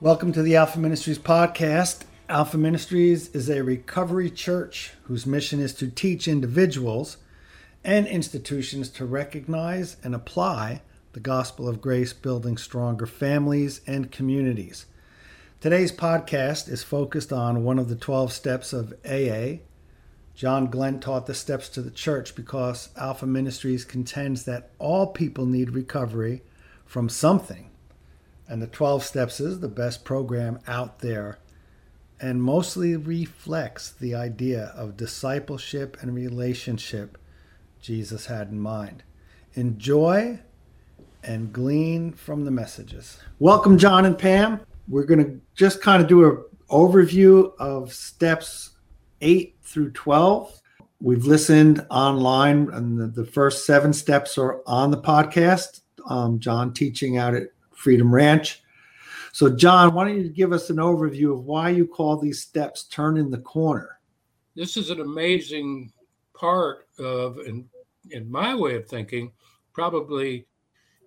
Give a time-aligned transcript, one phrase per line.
[0.00, 2.04] Welcome to the Alpha Ministries podcast.
[2.28, 7.16] Alpha Ministries is a recovery church whose mission is to teach individuals
[7.82, 10.82] and institutions to recognize and apply
[11.14, 14.86] the gospel of grace, building stronger families and communities.
[15.60, 19.62] Today's podcast is focused on one of the 12 steps of AA.
[20.36, 25.44] John Glenn taught the steps to the church because Alpha Ministries contends that all people
[25.44, 26.42] need recovery
[26.86, 27.67] from something
[28.48, 31.38] and the 12 Steps is the best program out there
[32.20, 37.18] and mostly reflects the idea of discipleship and relationship
[37.80, 39.02] Jesus had in mind.
[39.54, 40.40] Enjoy
[41.22, 43.18] and glean from the messages.
[43.38, 44.60] Welcome, John and Pam.
[44.88, 48.70] We're going to just kind of do an overview of steps
[49.20, 50.60] 8 through 12.
[51.00, 55.82] We've listened online, and the, the first seven steps are on the podcast.
[56.08, 58.60] Um, John teaching out at Freedom Ranch.
[59.32, 62.84] So, John, why don't you give us an overview of why you call these steps
[62.84, 64.00] turning the corner?
[64.56, 65.92] This is an amazing
[66.34, 67.68] part of, in,
[68.10, 69.30] in my way of thinking,
[69.72, 70.46] probably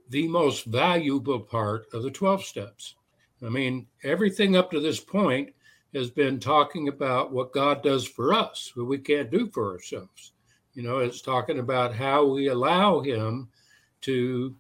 [0.10, 2.96] the most valuable part of the 12 steps.
[3.46, 5.50] I mean, everything up to this point
[5.94, 10.32] has been talking about what God does for us, what we can't do for ourselves.
[10.74, 13.50] You know, it's talking about how we allow Him
[14.02, 14.56] to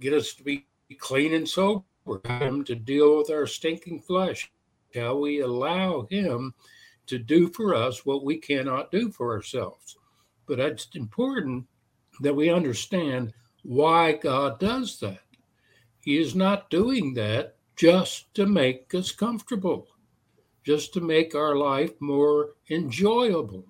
[0.00, 1.84] get us to be clean and sober,
[2.24, 4.50] him to deal with our stinking flesh.
[4.94, 6.54] How we allow him
[7.06, 9.96] to do for us what we cannot do for ourselves.
[10.46, 11.66] But it's important
[12.20, 15.20] that we understand why God does that.
[16.00, 19.88] He is not doing that just to make us comfortable,
[20.64, 23.64] just to make our life more enjoyable.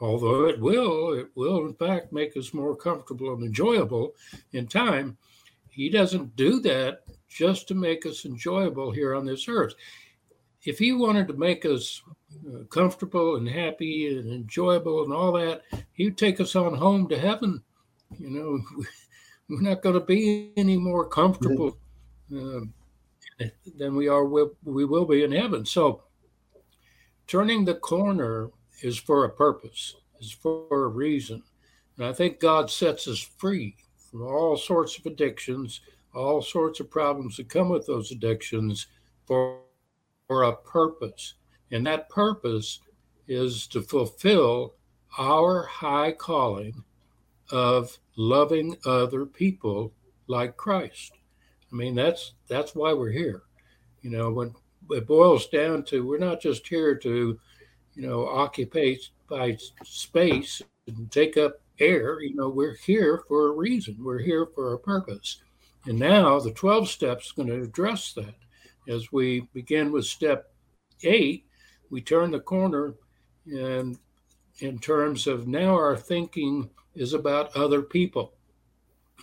[0.00, 4.14] Although it will, it will in fact make us more comfortable and enjoyable
[4.52, 5.18] in time
[5.70, 9.74] he doesn't do that just to make us enjoyable here on this earth.
[10.64, 12.02] If he wanted to make us
[12.46, 17.18] uh, comfortable and happy and enjoyable and all that, he'd take us on home to
[17.18, 17.62] heaven.
[18.18, 18.84] You know,
[19.48, 21.78] we're not going to be any more comfortable
[22.36, 22.60] uh,
[23.78, 24.24] than we are.
[24.24, 25.64] We will be in heaven.
[25.64, 26.02] So,
[27.26, 28.50] turning the corner
[28.82, 31.42] is for a purpose, is for a reason.
[31.96, 33.76] And I think God sets us free
[34.10, 35.80] from all sorts of addictions,
[36.14, 38.86] all sorts of problems that come with those addictions
[39.26, 39.60] for,
[40.26, 41.34] for a purpose.
[41.70, 42.80] And that purpose
[43.28, 44.74] is to fulfill
[45.18, 46.84] our high calling
[47.50, 49.92] of loving other people
[50.26, 51.12] like Christ.
[51.72, 53.42] I mean, that's that's why we're here.
[54.02, 54.54] You know, when
[54.90, 57.38] it boils down to we're not just here to,
[57.94, 58.94] you know, occupy
[59.28, 62.20] by space and take up air.
[62.20, 63.96] You know, we're here for a reason.
[63.98, 65.42] We're here for a purpose.
[65.86, 68.34] And now the 12 steps is going to address that.
[68.88, 70.52] As we begin with step
[71.02, 71.46] eight,
[71.90, 72.94] we turn the corner
[73.46, 73.98] and
[74.58, 78.34] in terms of now our thinking is about other people.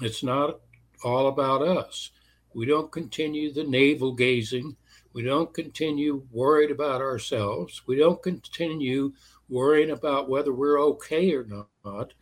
[0.02, 0.60] It's not
[1.04, 2.12] all about us.
[2.54, 4.76] We don't continue the navel gazing.
[5.14, 7.84] We don't continue worried about ourselves.
[7.88, 9.14] We don't continue
[9.50, 12.14] worrying about whether we're okay or not.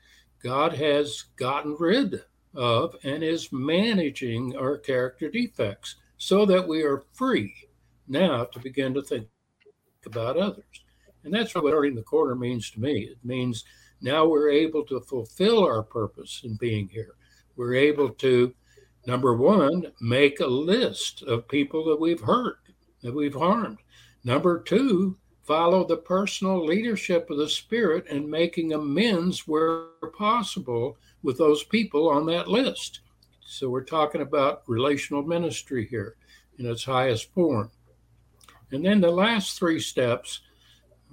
[0.45, 2.21] God has gotten rid
[2.53, 7.51] of and is managing our character defects so that we are free
[8.07, 9.27] now to begin to think
[10.05, 10.83] about others.
[11.23, 13.05] And that's what turning the corner means to me.
[13.05, 13.65] It means
[14.01, 17.15] now we're able to fulfill our purpose in being here.
[17.55, 18.53] We're able to,
[19.07, 22.59] number one, make a list of people that we've hurt,
[23.01, 23.79] that we've harmed.
[24.23, 29.85] Number two, follow the personal leadership of the Spirit and making amends where
[30.17, 33.01] possible with those people on that list.
[33.45, 36.15] So we're talking about relational ministry here
[36.57, 37.69] in its highest form.
[38.71, 40.41] And then the last three steps,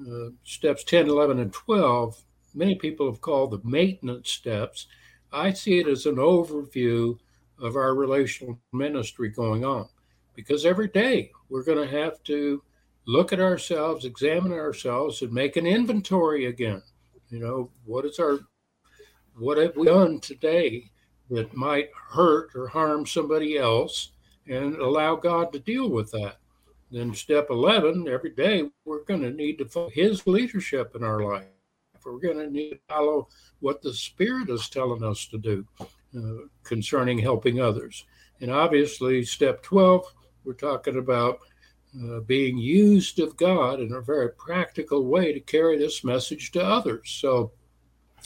[0.00, 4.86] uh, steps 10, 11, and 12, many people have called the maintenance steps.
[5.30, 7.18] I see it as an overview
[7.58, 9.88] of our relational ministry going on
[10.34, 12.62] because every day we're going to have to
[13.06, 16.82] look at ourselves, examine ourselves, and make an inventory again.
[17.30, 18.40] You know, what is our,
[19.36, 20.90] what have we done today
[21.30, 24.10] that might hurt or harm somebody else,
[24.46, 26.36] and allow God to deal with that.
[26.90, 31.22] Then step 11, every day we're going to need to follow His leadership in our
[31.22, 31.46] life.
[32.04, 33.28] We're going to need to follow
[33.60, 35.66] what the Spirit is telling us to do
[36.16, 38.04] uh, concerning helping others.
[38.42, 40.04] And obviously, step 12,
[40.44, 41.38] we're talking about
[42.00, 46.64] uh, being used of God in a very practical way to carry this message to
[46.64, 47.10] others.
[47.20, 47.52] So,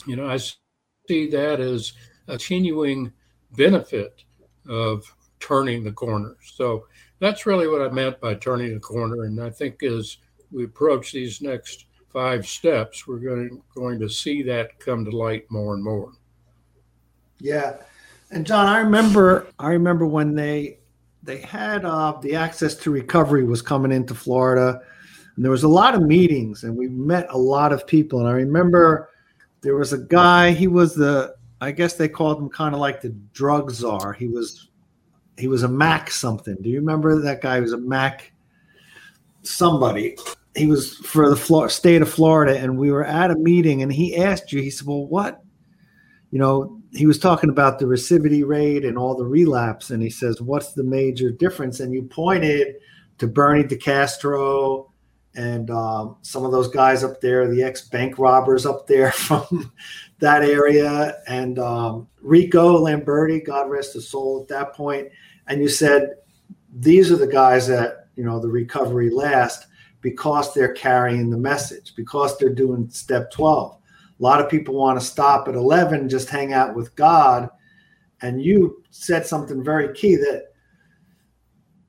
[0.05, 1.93] you know, I see that as
[2.27, 3.11] a continuing
[3.53, 4.23] benefit
[4.69, 5.03] of
[5.39, 6.35] turning the corner.
[6.41, 6.87] So,
[7.19, 9.23] that's really what I meant by turning the corner.
[9.23, 10.17] And I think as
[10.51, 15.49] we approach these next five steps, we're going going to see that come to light
[15.49, 16.13] more and more.
[17.39, 17.77] Yeah,
[18.31, 20.79] and John, I remember I remember when they
[21.27, 24.79] they had uh, the access to recovery was coming into Florida,
[25.35, 28.19] and there was a lot of meetings, and we met a lot of people.
[28.19, 29.09] And I remember
[29.61, 30.51] there was a guy.
[30.51, 34.13] He was the I guess they called him kind of like the drug czar.
[34.13, 34.69] He was
[35.37, 36.55] he was a Mac something.
[36.61, 37.55] Do you remember that guy?
[37.55, 38.31] He was a Mac
[39.43, 40.17] somebody.
[40.55, 44.15] He was for the state of Florida, and we were at a meeting, and he
[44.15, 44.61] asked you.
[44.61, 45.41] He said, "Well, what?"
[46.31, 50.09] You know, he was talking about the recidivity rate and all the relapse, and he
[50.09, 52.75] says, "What's the major difference?" And you pointed
[53.17, 54.89] to Bernie DeCastro
[55.35, 59.71] and um, some of those guys up there, the ex bank robbers up there from
[60.19, 65.09] that area, and um, Rico Lamberti, God rest his soul, at that point.
[65.47, 66.15] And you said
[66.73, 69.67] these are the guys that you know the recovery last
[70.01, 73.76] because they're carrying the message because they're doing step 12
[74.19, 77.49] a lot of people want to stop at 11 just hang out with god.
[78.21, 80.53] And you said something very key that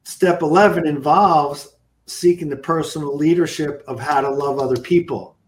[0.05, 1.77] step 11 involves
[2.07, 5.39] seeking the personal leadership of how to love other people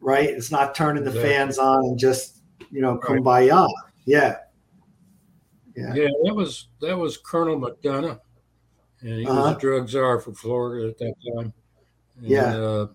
[0.00, 0.28] right?
[0.28, 3.68] It's not turning the fans on and just you know kumbaya.
[4.04, 4.36] Yeah.
[5.76, 5.94] Yeah.
[5.94, 8.18] yeah, that was that was Colonel McDonough,
[9.02, 9.40] and he uh-huh.
[9.40, 11.52] was a drug czar for Florida at that time.
[12.18, 12.86] And, yeah, uh,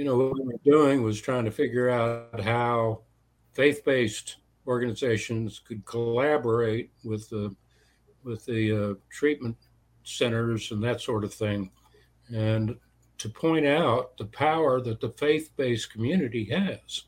[0.00, 3.02] you know what we were doing was trying to figure out how
[3.52, 7.54] faith-based organizations could collaborate with the
[8.24, 9.58] with the uh, treatment
[10.04, 11.70] centers and that sort of thing,
[12.34, 12.78] and
[13.18, 17.02] to point out the power that the faith-based community has.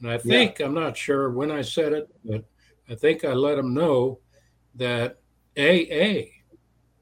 [0.00, 0.64] And I think yeah.
[0.64, 2.46] I'm not sure when I said it, but
[2.88, 4.20] I think I let them know
[4.76, 5.18] that
[5.58, 6.32] AA,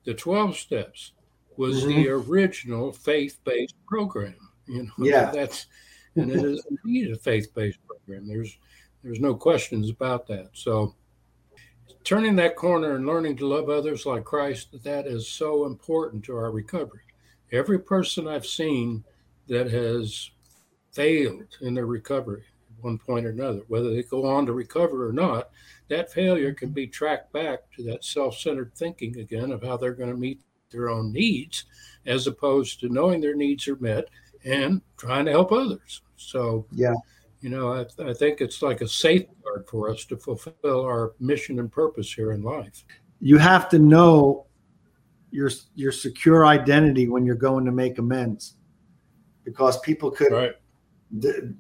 [0.03, 1.13] the 12 steps,
[1.57, 2.03] was mm-hmm.
[2.03, 4.50] the original faith-based program.
[4.75, 5.33] You know, yeah.
[5.33, 5.67] that's
[6.15, 8.29] and it is indeed a faith-based program.
[8.29, 8.57] There's
[9.03, 10.51] there's no questions about that.
[10.53, 10.95] So
[12.05, 16.37] turning that corner and learning to love others like Christ, that is so important to
[16.37, 17.01] our recovery.
[17.53, 19.05] Every person I've seen
[19.49, 20.31] that has
[20.93, 22.45] failed in their recovery
[22.77, 25.51] at one point or another, whether they go on to recover or not,
[25.89, 30.11] that failure can be tracked back to that self-centered thinking again of how they're going
[30.11, 30.41] to meet
[30.71, 31.65] their own needs
[32.07, 34.05] as opposed to knowing their needs are met
[34.45, 36.03] and trying to help others.
[36.17, 36.95] So yeah.
[37.41, 41.59] you know i, I think it's like a safeguard for us to fulfill our mission
[41.59, 42.85] and purpose here in life.
[43.21, 44.47] You have to know
[45.31, 48.57] your your secure identity when you're going to make amends
[49.45, 50.53] because people could right.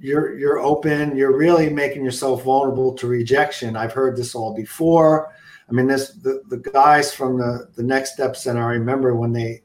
[0.00, 3.76] you're you're open you're really making yourself vulnerable to rejection.
[3.76, 5.34] I've heard this all before.
[5.68, 9.32] I mean this the, the guys from the the next step center i remember when
[9.32, 9.62] they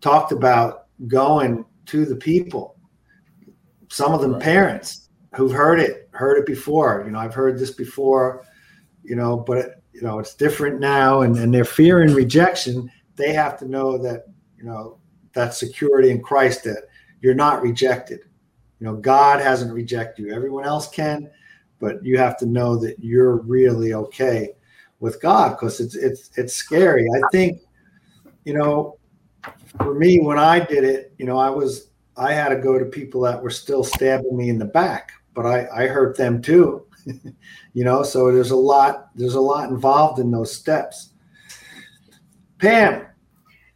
[0.00, 2.76] talked about going to the people
[3.88, 4.42] some of them right.
[4.42, 8.44] parents who've heard it heard it before you know i've heard this before
[9.02, 12.90] you know but it, you know it's different now and, and their fear and rejection
[13.16, 14.24] they have to know that
[14.56, 14.98] you know
[15.32, 16.84] that security in christ that
[17.20, 18.20] you're not rejected
[18.82, 20.34] you know, God hasn't rejected you.
[20.34, 21.30] Everyone else can,
[21.78, 24.54] but you have to know that you're really okay
[24.98, 27.06] with God because it's it's it's scary.
[27.14, 27.60] I think,
[28.44, 28.98] you know,
[29.78, 32.84] for me when I did it, you know, I was I had to go to
[32.84, 36.86] people that were still stabbing me in the back, but I I hurt them too.
[37.72, 41.10] you know, so there's a lot there's a lot involved in those steps.
[42.58, 43.06] Pam.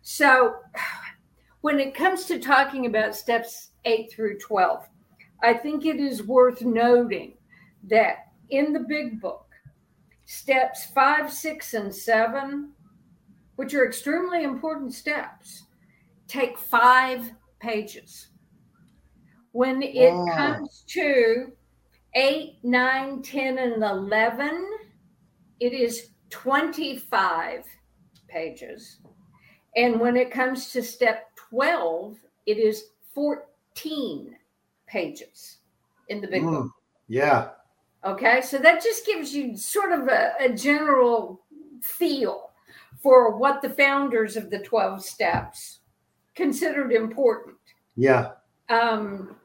[0.02, 0.54] So
[1.62, 4.86] when it comes to talking about steps 8 through 12,
[5.42, 7.34] I think it is worth noting
[7.88, 9.46] that in the big book,
[10.26, 12.72] steps five, six, and seven,
[13.56, 15.64] which are extremely important steps,
[16.28, 18.28] take five pages.
[19.52, 20.34] When it wow.
[20.34, 21.52] comes to
[22.14, 24.66] eight, nine, 10, and 11,
[25.60, 27.64] it is 25
[28.28, 28.98] pages.
[29.76, 32.84] And when it comes to step 12, it is
[33.14, 34.36] 14
[34.86, 35.58] pages
[36.08, 36.72] in the big mm, book.
[37.08, 37.48] Yeah.
[38.04, 38.40] Okay.
[38.40, 41.42] So that just gives you sort of a, a general
[41.82, 42.45] feel
[43.06, 45.78] for what the founders of the 12 steps
[46.34, 47.56] considered important.
[47.94, 48.32] Yeah.
[48.68, 49.36] Um,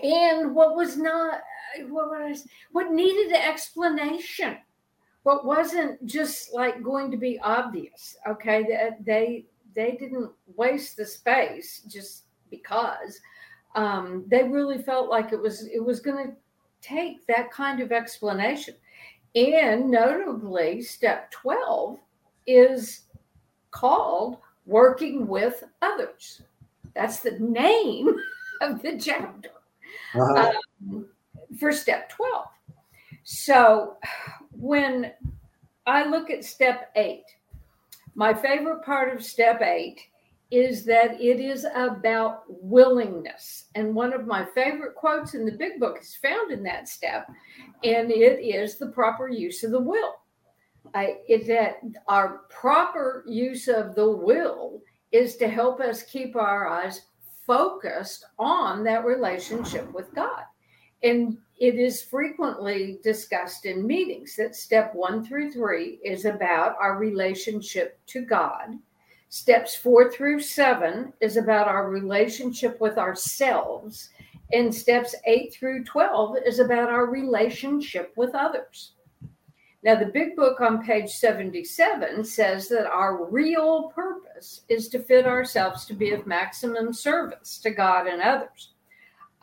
[0.00, 1.40] and what was not,
[1.88, 4.58] what was, what needed an explanation,
[5.24, 8.16] what wasn't just like going to be obvious.
[8.28, 8.62] Okay.
[8.62, 13.18] They, they, they didn't waste the space just because
[13.74, 16.32] um, they really felt like it was it was going to
[16.80, 18.74] take that kind of explanation.
[19.34, 21.98] And notably, step 12
[22.46, 23.02] is
[23.70, 26.42] called working with others.
[26.94, 28.14] That's the name
[28.60, 29.50] of the chapter
[30.14, 30.52] uh-huh.
[30.90, 31.06] um,
[31.58, 32.46] for step 12.
[33.24, 33.96] So
[34.52, 35.12] when
[35.86, 37.24] I look at step eight,
[38.14, 40.00] my favorite part of step eight
[40.50, 43.66] is that it is about willingness.
[43.76, 47.28] And one of my favorite quotes in the big book is found in that step,
[47.84, 50.14] and it is the proper use of the will.
[50.94, 54.82] I, is that our proper use of the will
[55.12, 57.02] is to help us keep our eyes
[57.46, 60.44] focused on that relationship with God.
[61.02, 66.96] And it is frequently discussed in meetings that step one through three is about our
[66.96, 68.78] relationship to God
[69.32, 74.10] Steps four through seven is about our relationship with ourselves.
[74.52, 78.94] And steps eight through 12 is about our relationship with others.
[79.82, 85.26] Now, the big book on page 77 says that our real purpose is to fit
[85.26, 88.72] ourselves to be of maximum service to God and others.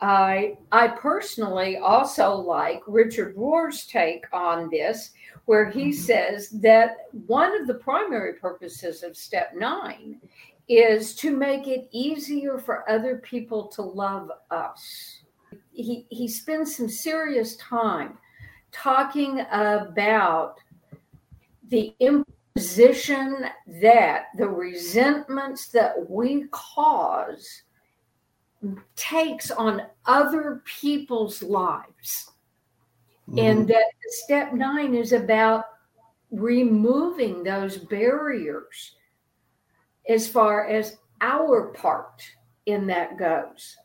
[0.00, 5.10] I, I personally also like Richard Rohr's take on this
[5.46, 6.02] where he mm-hmm.
[6.02, 10.20] says that one of the primary purposes of step nine
[10.68, 15.22] is to make it easier for other people to love us.
[15.72, 18.18] He, he spends some serious time
[18.72, 20.56] talking about
[21.68, 23.46] the imposition
[23.80, 27.62] that the resentments that we cause
[28.96, 32.30] takes on other people's lives
[33.28, 33.38] Mm-hmm.
[33.38, 35.64] And that step nine is about
[36.30, 38.94] removing those barriers
[40.08, 42.22] as far as our part
[42.66, 43.76] in that goes.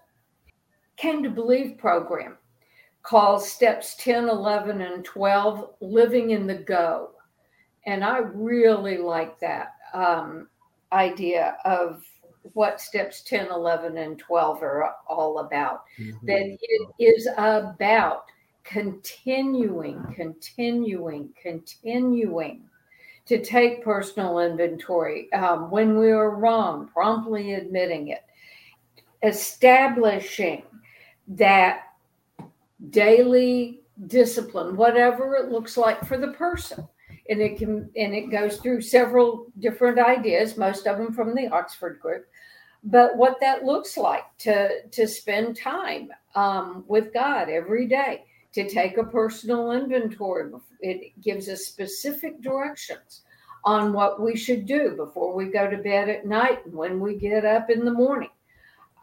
[0.95, 2.37] Came to Believe program
[3.03, 7.12] calls steps 10, 11, and 12 living in the go.
[7.86, 10.48] And I really like that um,
[10.91, 12.03] idea of
[12.53, 15.83] what steps 10, 11, and 12 are all about.
[16.00, 16.25] Mm-hmm.
[16.25, 18.24] That it is about
[18.63, 22.63] continuing, continuing, continuing
[23.25, 28.24] to take personal inventory um, when we are wrong, promptly admitting it,
[29.24, 30.63] establishing
[31.27, 31.83] that
[32.89, 36.87] daily discipline, whatever it looks like for the person.
[37.29, 41.47] And it can and it goes through several different ideas, most of them from the
[41.47, 42.25] Oxford group.
[42.83, 48.69] But what that looks like to to spend time um, with God every day, to
[48.69, 50.51] take a personal inventory.
[50.81, 53.21] It gives us specific directions
[53.63, 57.15] on what we should do before we go to bed at night and when we
[57.15, 58.29] get up in the morning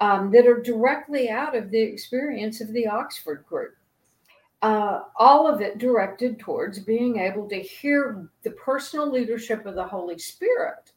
[0.01, 3.75] um, that are directly out of the experience of the Oxford group.
[4.63, 9.87] Uh, all of it directed towards being able to hear the personal leadership of the
[9.87, 10.93] Holy Spirit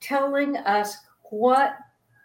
[0.00, 0.96] telling us
[1.30, 1.74] what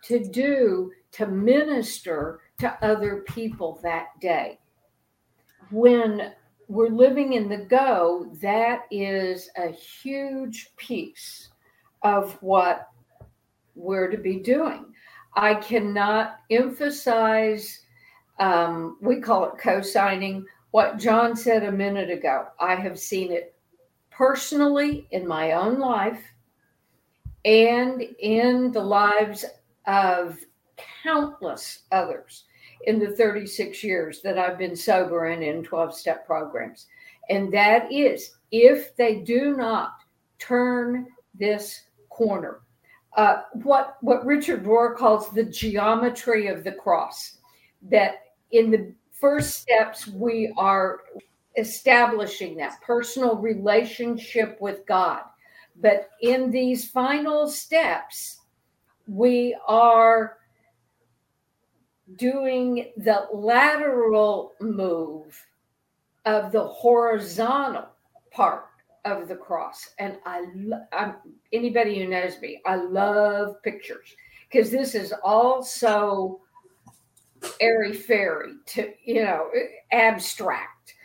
[0.03, 4.59] to do to minister to other people that day
[5.71, 6.33] when
[6.67, 11.49] we're living in the go, that is a huge piece
[12.03, 12.89] of what
[13.75, 14.85] we're to be doing.
[15.35, 17.81] I cannot emphasize,
[18.39, 22.47] um, we call it co signing, what John said a minute ago.
[22.59, 23.55] I have seen it
[24.09, 26.21] personally in my own life
[27.43, 29.45] and in the lives
[29.85, 30.39] of
[31.03, 32.45] countless others
[32.87, 36.87] in the 36 years that I've been sober and in 12 step programs.
[37.29, 39.93] And that is if they do not
[40.39, 42.61] turn this corner,
[43.15, 47.37] uh, what, what Richard Rohr calls the geometry of the cross,
[47.83, 48.15] that
[48.51, 50.99] in the first steps, we are
[51.57, 55.21] establishing that personal relationship with God.
[55.81, 58.41] But in these final steps,
[59.07, 60.37] we are
[62.17, 65.41] doing the lateral move
[66.25, 67.87] of the horizontal
[68.31, 68.65] part
[69.05, 69.91] of the cross.
[69.99, 70.45] And I,
[70.91, 71.15] I'm,
[71.53, 74.15] anybody who knows me, I love pictures
[74.51, 76.41] because this is also
[77.61, 79.49] airy fairy to, you know,
[79.91, 80.95] abstract.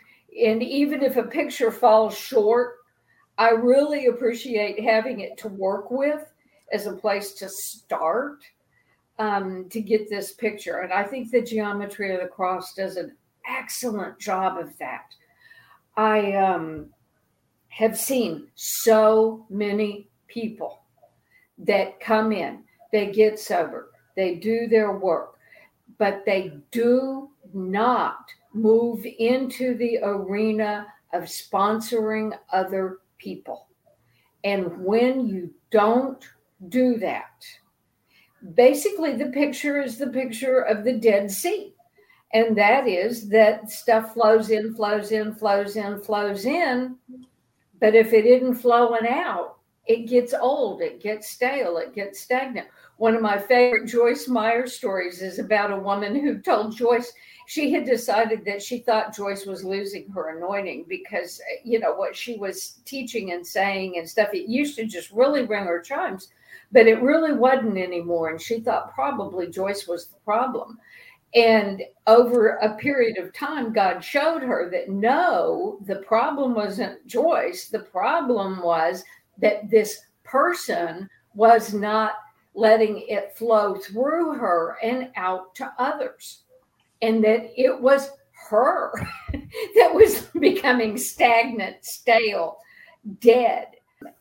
[0.45, 2.77] And even if a picture falls short,
[3.37, 6.25] I really appreciate having it to work with
[6.73, 8.39] as a place to start
[9.19, 10.79] um, to get this picture.
[10.79, 13.15] And I think the geometry of the cross does an
[13.47, 15.05] excellent job of that.
[15.97, 16.89] I um,
[17.71, 20.83] have seen so many people
[21.57, 25.35] that come in, they get sober, they do their work,
[25.97, 33.67] but they do not move into the arena of sponsoring other people.
[34.43, 36.23] And when you don't
[36.69, 37.45] do that.
[38.55, 41.73] Basically, the picture is the picture of the Dead Sea.
[42.33, 46.95] And that is that stuff flows in, flows in, flows in, flows in.
[47.81, 49.57] But if it isn't flowing out,
[49.87, 52.67] it gets old, it gets stale, it gets stagnant.
[52.97, 57.11] One of my favorite Joyce Meyer stories is about a woman who told Joyce
[57.47, 61.93] she had decided that she thought Joyce was losing her anointing because, uh, you know,
[61.95, 65.81] what she was teaching and saying and stuff, it used to just really ring her
[65.81, 66.29] chimes,
[66.71, 68.29] but it really wasn't anymore.
[68.29, 70.77] And she thought probably Joyce was the problem.
[71.33, 77.69] And over a period of time, God showed her that no, the problem wasn't Joyce.
[77.69, 79.03] The problem was
[79.37, 82.15] that this person was not
[82.53, 86.43] letting it flow through her and out to others.
[87.01, 88.11] And that it was
[88.49, 88.91] her
[89.31, 92.57] that was becoming stagnant, stale,
[93.19, 93.67] dead.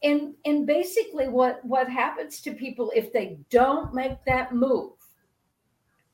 [0.02, 4.93] And and basically what what happens to people if they don't make that move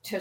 [0.04, 0.20] to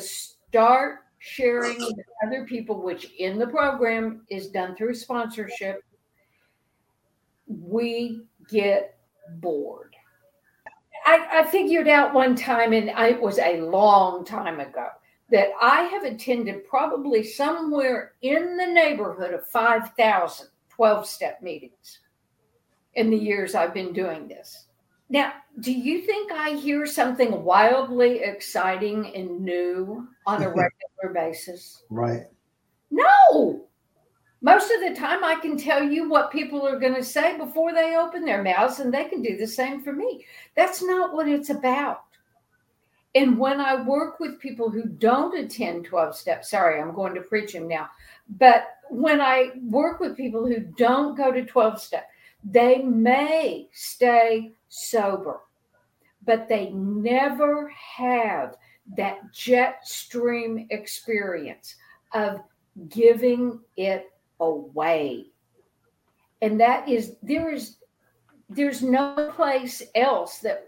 [0.55, 5.83] start sharing with other people which in the program is done through sponsorship
[7.47, 8.97] we get
[9.41, 9.93] bored.
[11.05, 14.88] I, I figured out one time, and I, it was a long time ago,
[15.29, 22.00] that I have attended probably somewhere in the neighborhood of 5,000 12 step meetings
[22.93, 24.67] in the years I've been doing this.
[25.09, 31.83] Now, do you think I hear something wildly exciting and new on a regular basis?
[31.89, 32.24] Right.
[32.91, 33.65] No,
[34.45, 37.74] most of the time i can tell you what people are going to say before
[37.74, 40.24] they open their mouths and they can do the same for me
[40.55, 42.03] that's not what it's about
[43.15, 47.21] and when i work with people who don't attend 12 steps sorry i'm going to
[47.21, 47.89] preach them now
[48.38, 52.07] but when i work with people who don't go to 12 step
[52.45, 55.41] they may stay sober
[56.25, 58.55] but they never have
[58.97, 61.75] that jet stream experience
[62.13, 62.39] of
[62.89, 65.27] giving it away.
[66.41, 67.77] And that is there is
[68.50, 70.65] there's no place else that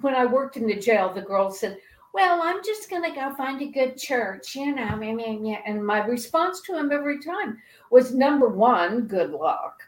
[0.00, 1.78] when I worked in the jail, the girl said,
[2.14, 5.00] Well, I'm just gonna go find a good church, you know.
[5.66, 7.58] And my response to him every time
[7.90, 9.82] was number one, good luck.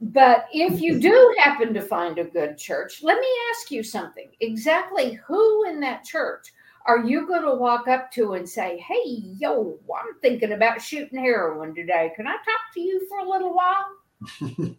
[0.00, 4.28] But if you do happen to find a good church, let me ask you something.
[4.40, 6.52] Exactly who in that church
[6.86, 11.18] are you going to walk up to and say, Hey, yo, I'm thinking about shooting
[11.18, 12.12] heroin today.
[12.16, 14.76] Can I talk to you for a little while?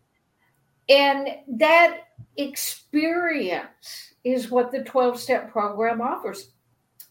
[0.89, 1.27] and
[1.60, 2.01] that
[2.38, 6.51] experience is what the 12 step program offers.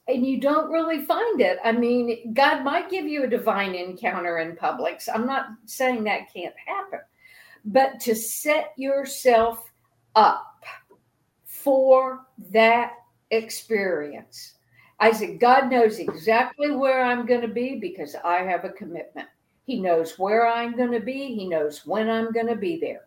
[0.08, 1.58] And you don't really find it.
[1.62, 5.08] I mean, God might give you a divine encounter in Publix.
[5.12, 7.00] I'm not saying that can't happen,
[7.64, 9.70] but to set yourself
[10.14, 10.64] up
[11.44, 12.92] for that
[13.30, 14.54] experience
[15.00, 19.28] I said, God knows exactly where I'm going to be because I have a commitment.
[19.64, 23.02] He knows where I'm going to be, He knows when I'm going to be there.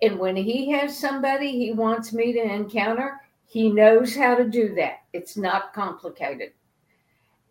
[0.00, 4.74] And when He has somebody He wants me to encounter, He knows how to do
[4.76, 5.02] that.
[5.12, 6.52] It's not complicated.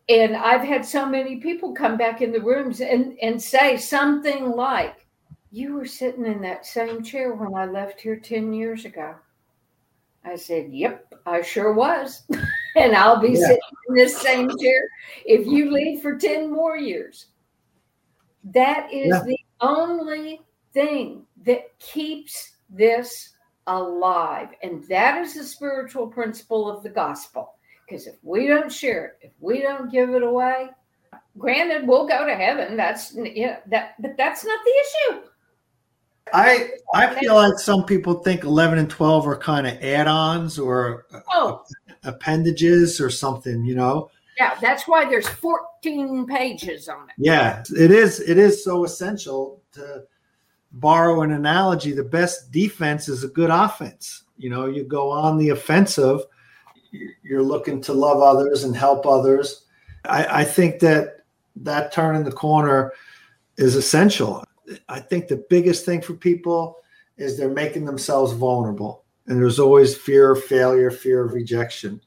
[0.10, 4.52] And I've had so many people come back in the rooms and, and say something
[4.52, 5.03] like,
[5.54, 9.14] You were sitting in that same chair when I left here 10 years ago.
[10.26, 12.24] I said, Yep, I sure was.
[12.76, 13.40] and I'll be yeah.
[13.40, 14.90] sitting in this same chair
[15.24, 17.28] if you leave for 10 more years.
[18.46, 19.22] That is yeah.
[19.24, 20.42] the only
[20.74, 23.36] thing that keeps this
[23.68, 24.50] alive.
[24.64, 27.54] And that is the spiritual principle of the gospel.
[27.88, 30.70] Because if we don't share it, if we don't give it away,
[31.38, 32.76] granted, we'll go to heaven.
[32.76, 35.28] That's yeah, that but that's not the issue.
[36.32, 41.06] I I feel like some people think 11 and 12 are kind of add-ons or
[41.34, 41.64] oh.
[42.04, 44.10] appendages or something, you know.
[44.40, 47.16] Yeah, that's why there's 14 pages on it.
[47.18, 50.04] Yeah, it is it is so essential to
[50.74, 54.24] borrow an analogy, the best defense is a good offense.
[54.38, 56.22] You know, you go on the offensive,
[57.22, 59.66] you're looking to love others and help others.
[60.06, 61.22] I, I think that
[61.58, 62.92] that turn in the corner
[63.58, 64.44] is essential.
[64.90, 66.78] I think the biggest thing for people
[67.18, 69.04] is they're making themselves vulnerable.
[69.28, 72.02] And there's always fear of failure, fear of rejection.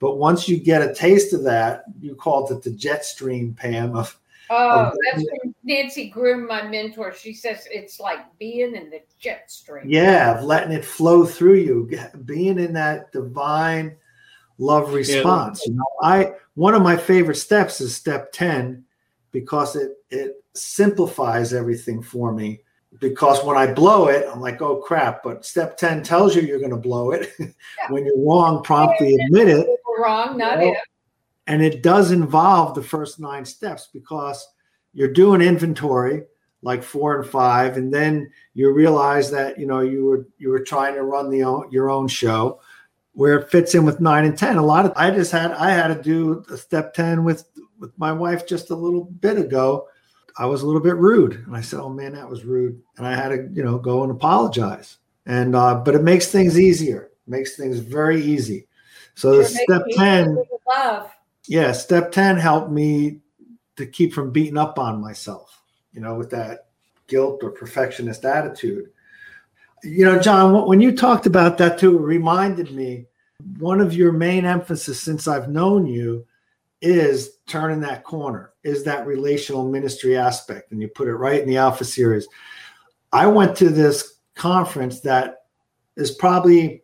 [0.00, 3.96] But once you get a taste of that, you called it the jet stream, Pam.
[3.96, 4.18] Of,
[4.50, 7.14] oh, of, that's from Nancy Grimm, my mentor.
[7.14, 9.84] She says it's like being in the jet stream.
[9.88, 11.90] Yeah, of letting it flow through you,
[12.24, 13.96] being in that divine
[14.58, 15.62] love response.
[15.64, 15.70] Yeah.
[15.70, 18.84] You know, I one of my favorite steps is step 10
[19.32, 22.60] because it it simplifies everything for me.
[23.00, 25.22] because when I blow it, I'm like, oh crap.
[25.22, 27.30] But step 10 tells you you're going to blow it.
[27.38, 27.90] Yeah.
[27.90, 29.66] when you're wrong, promptly admit it.
[29.98, 30.72] wrong, not you know?
[30.72, 30.78] it.
[31.46, 34.46] And it does involve the first nine steps because
[34.92, 36.24] you're doing inventory
[36.62, 40.60] like four and five, and then you realize that you know you were you were
[40.60, 42.60] trying to run the own, your own show
[43.12, 44.56] where it fits in with nine and ten.
[44.56, 47.96] A lot of I just had I had to do a step ten with with
[47.96, 49.86] my wife just a little bit ago
[50.38, 51.34] I was a little bit rude.
[51.46, 52.80] And I said, Oh man, that was rude.
[52.96, 54.96] And I had to, you know, go and apologize.
[55.26, 58.66] And, uh, but it makes things easier, makes things very easy.
[59.14, 60.44] So the step 10,
[61.48, 63.18] yeah, step 10 helped me
[63.76, 65.60] to keep from beating up on myself,
[65.92, 66.68] you know, with that
[67.08, 68.90] guilt or perfectionist attitude.
[69.82, 73.06] You know, John, when you talked about that too, it reminded me
[73.58, 76.24] one of your main emphasis since I've known you
[76.80, 80.72] is turning that corner, is that relational ministry aspect.
[80.72, 82.28] And you put it right in the Alpha series.
[83.12, 85.42] I went to this conference that
[85.96, 86.82] is probably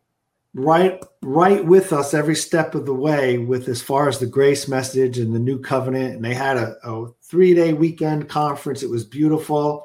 [0.54, 4.68] right right with us every step of the way with as far as the grace
[4.68, 8.90] message and the new covenant and they had a, a three day weekend conference it
[8.90, 9.84] was beautiful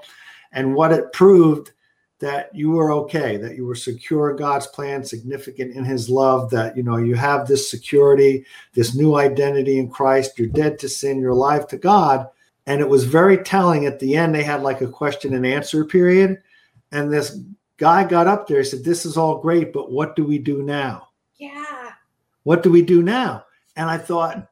[0.52, 1.72] and what it proved
[2.20, 6.50] that you were okay, that you were secure in God's plan, significant in his love,
[6.52, 10.90] that you know you have this security, this new identity in Christ, you're dead to
[10.90, 12.28] sin, you're alive to God.
[12.68, 15.86] And it was very telling at the end, they had like a question and answer
[15.86, 16.42] period.
[16.92, 17.40] And this
[17.78, 20.62] guy got up there, he said, This is all great, but what do we do
[20.62, 21.08] now?
[21.38, 21.92] Yeah.
[22.44, 23.46] What do we do now?
[23.78, 24.46] And I thought,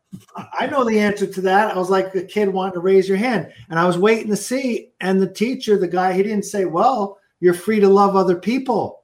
[0.57, 1.75] I know the answer to that.
[1.75, 3.51] I was like a kid wanting to raise your hand.
[3.69, 4.91] And I was waiting to see.
[5.01, 9.03] And the teacher, the guy, he didn't say, Well, you're free to love other people.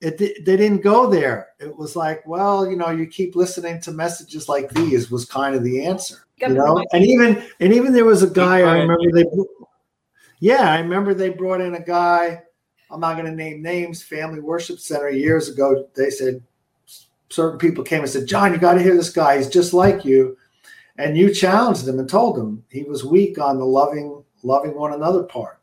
[0.00, 1.48] It, they didn't go there.
[1.58, 5.54] It was like, well, you know, you keep listening to messages like these was kind
[5.54, 6.84] of the answer, you know.
[6.92, 9.24] And even and even there was a guy I remember they,
[10.40, 12.42] yeah, I remember they brought in a guy.
[12.90, 14.02] I'm not going to name names.
[14.02, 15.88] Family Worship Center years ago.
[15.94, 16.42] They said
[17.30, 19.38] certain people came and said, John, you got to hear this guy.
[19.38, 20.36] He's just like you,
[20.98, 24.92] and you challenged him and told him he was weak on the loving loving one
[24.92, 25.58] another part.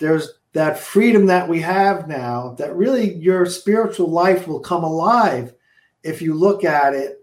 [0.00, 5.52] There's that freedom that we have now, that really your spiritual life will come alive
[6.02, 7.18] if you look at it.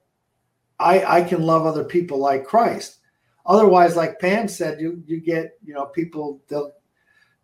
[0.79, 2.99] I, I can love other people like Christ.
[3.47, 6.73] Otherwise, like Pam said, you you get you know people they'll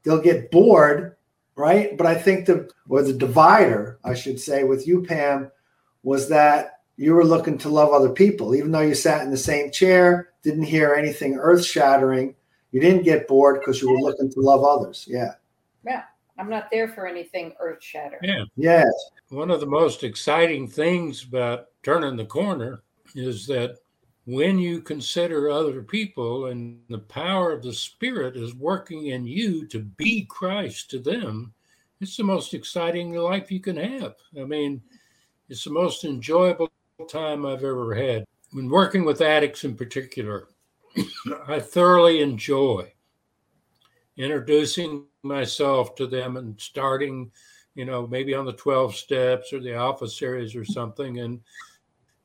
[0.03, 1.15] they'll get bored,
[1.55, 1.97] right?
[1.97, 5.51] But I think the or the divider, I should say, with you, Pam,
[6.03, 9.37] was that you were looking to love other people, even though you sat in the
[9.37, 12.35] same chair, didn't hear anything earth shattering.
[12.71, 15.05] You didn't get bored because you were looking to love others.
[15.09, 15.33] Yeah.
[15.85, 16.03] Yeah.
[16.39, 18.21] I'm not there for anything earth shattering.
[18.23, 18.45] Yeah.
[18.55, 18.93] Yes.
[19.27, 23.77] One of the most exciting things about turning the corner is that
[24.25, 29.67] when you consider other people and the power of the Spirit is working in you
[29.67, 31.53] to be Christ to them,
[31.99, 34.15] it's the most exciting life you can have.
[34.39, 34.81] I mean,
[35.49, 36.69] it's the most enjoyable
[37.09, 38.23] time I've ever had.
[38.51, 40.47] When working with addicts in particular,
[41.47, 42.93] I thoroughly enjoy
[44.19, 47.31] introducing myself to them and starting,
[47.73, 51.39] you know, maybe on the 12 steps or the Alpha series or something and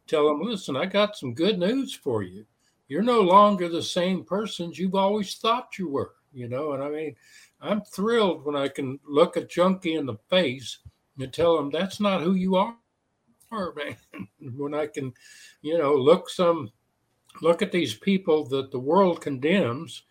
[0.08, 2.44] tell them, listen, I got some good news for you.
[2.88, 6.90] You're no longer the same persons you've always thought you were, you know, and I
[6.90, 7.14] mean,
[7.60, 10.80] I'm thrilled when I can look a junkie in the face
[11.18, 12.74] and tell them that's not who you are,
[13.52, 13.96] man.
[14.56, 15.14] when I can,
[15.62, 16.72] you know, look some
[17.40, 20.02] look at these people that the world condemns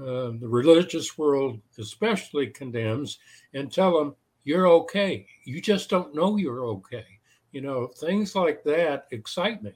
[0.00, 3.18] uh, the religious world especially condemns
[3.54, 5.26] and tell them you're okay.
[5.44, 7.04] You just don't know you're okay.
[7.52, 9.72] You know, things like that excite me.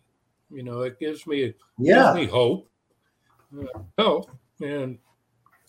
[0.50, 2.12] You know, it gives me yeah.
[2.12, 2.68] gives me hope,
[3.58, 4.30] uh, hope,
[4.60, 4.98] and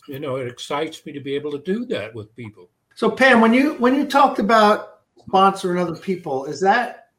[0.07, 2.69] you know, it excites me to be able to do that with people.
[2.95, 7.09] So, Pam, when you when you talked about sponsoring other people, is that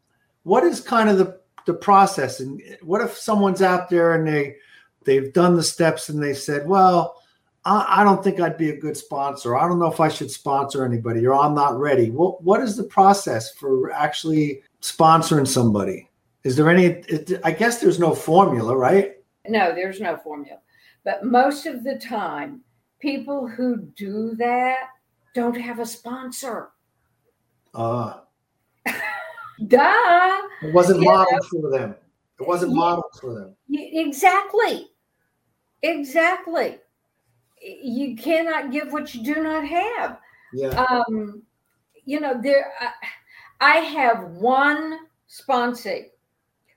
[0.42, 2.40] what is kind of the the process?
[2.40, 4.56] And what if someone's out there and they
[5.04, 7.21] they've done the steps and they said, well,
[7.64, 9.56] I, I don't think I'd be a good sponsor.
[9.56, 12.10] I don't know if I should sponsor anybody, or I'm not ready.
[12.10, 16.08] What what is the process for actually sponsoring somebody?
[16.44, 17.02] Is there any?
[17.44, 19.16] I guess there's no formula, right?
[19.48, 20.58] No, there's no formula.
[21.04, 22.62] But most of the time,
[23.00, 24.90] people who do that
[25.34, 26.70] don't have a sponsor.
[27.74, 28.20] Uh,
[29.66, 30.42] Duh.
[30.62, 31.94] It wasn't modeled for them.
[32.40, 33.54] It wasn't modeled for them.
[33.70, 34.88] Exactly.
[35.82, 36.78] Exactly
[37.62, 40.18] you cannot give what you do not have.
[40.52, 40.68] Yeah.
[40.68, 41.42] Um,
[42.04, 42.72] you know, there.
[42.80, 42.90] I,
[43.60, 46.06] I have one sponsee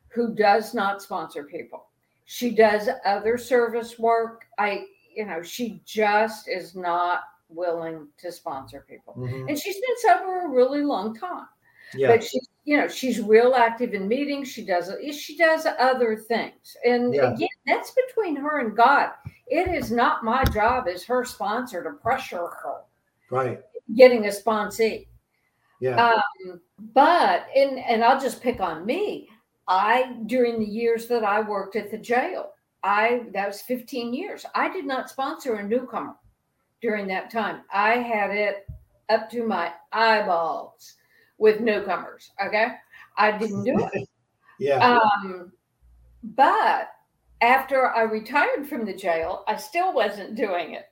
[0.10, 1.88] who does not sponsor people.
[2.26, 4.46] She does other service work.
[4.58, 9.16] I, you know, she just is not willing to sponsor people.
[9.18, 9.50] Mm-hmm.
[9.50, 11.48] And she's been sober a really long time.
[11.94, 12.08] Yeah.
[12.08, 14.48] But she's, you know, she's real active in meetings.
[14.48, 16.76] She does she does other things.
[16.84, 17.34] And yeah.
[17.34, 19.12] again, that's between her and God.
[19.48, 22.82] It is not my job as her sponsor to pressure her.
[23.30, 23.62] Right.
[23.96, 25.08] Getting a sponsee.
[25.80, 26.14] Yeah.
[26.14, 26.62] Um,
[26.94, 29.30] but and and I'll just pick on me.
[29.68, 32.52] I during the years that I worked at the jail,
[32.84, 34.46] I that was 15 years.
[34.56, 36.16] I did not sponsor a newcomer
[36.82, 37.62] during that time.
[37.74, 38.68] I had it
[39.10, 40.96] up to my eyeballs
[41.38, 42.32] with newcomers.
[42.44, 42.70] Okay.
[43.18, 44.08] I didn't do it.
[44.60, 45.00] yeah.
[45.00, 45.52] Um,
[46.24, 46.90] but
[47.46, 50.86] after I retired from the jail, I still wasn't doing it.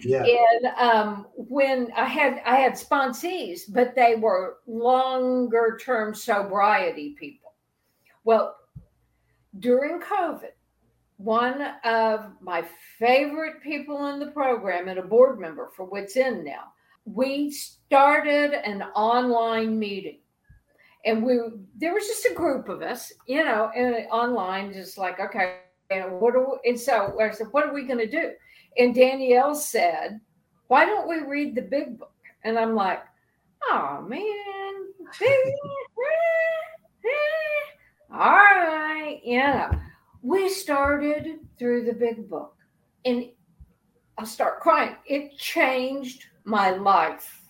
[0.00, 0.24] Yeah.
[0.24, 7.54] And um, when I had I had sponsees, but they were longer term sobriety people.
[8.24, 8.56] Well,
[9.58, 10.52] during COVID,
[11.16, 12.64] one of my
[12.98, 16.72] favorite people in the program and a board member for Wits End now,
[17.04, 20.18] we started an online meeting.
[21.06, 21.38] And we
[21.78, 25.60] there was just a group of us, you know, and online, just like, okay,
[25.90, 28.32] and what do we, and so I said, what are we going to do?
[28.78, 30.20] And Danielle said,
[30.68, 32.12] why don't we read the big book?
[32.44, 33.02] And I'm like,
[33.68, 34.30] oh man,
[38.12, 39.72] all right, yeah.
[40.22, 42.54] We started through the big book,
[43.04, 43.30] and
[44.18, 44.96] I start crying.
[45.06, 47.42] It changed my life.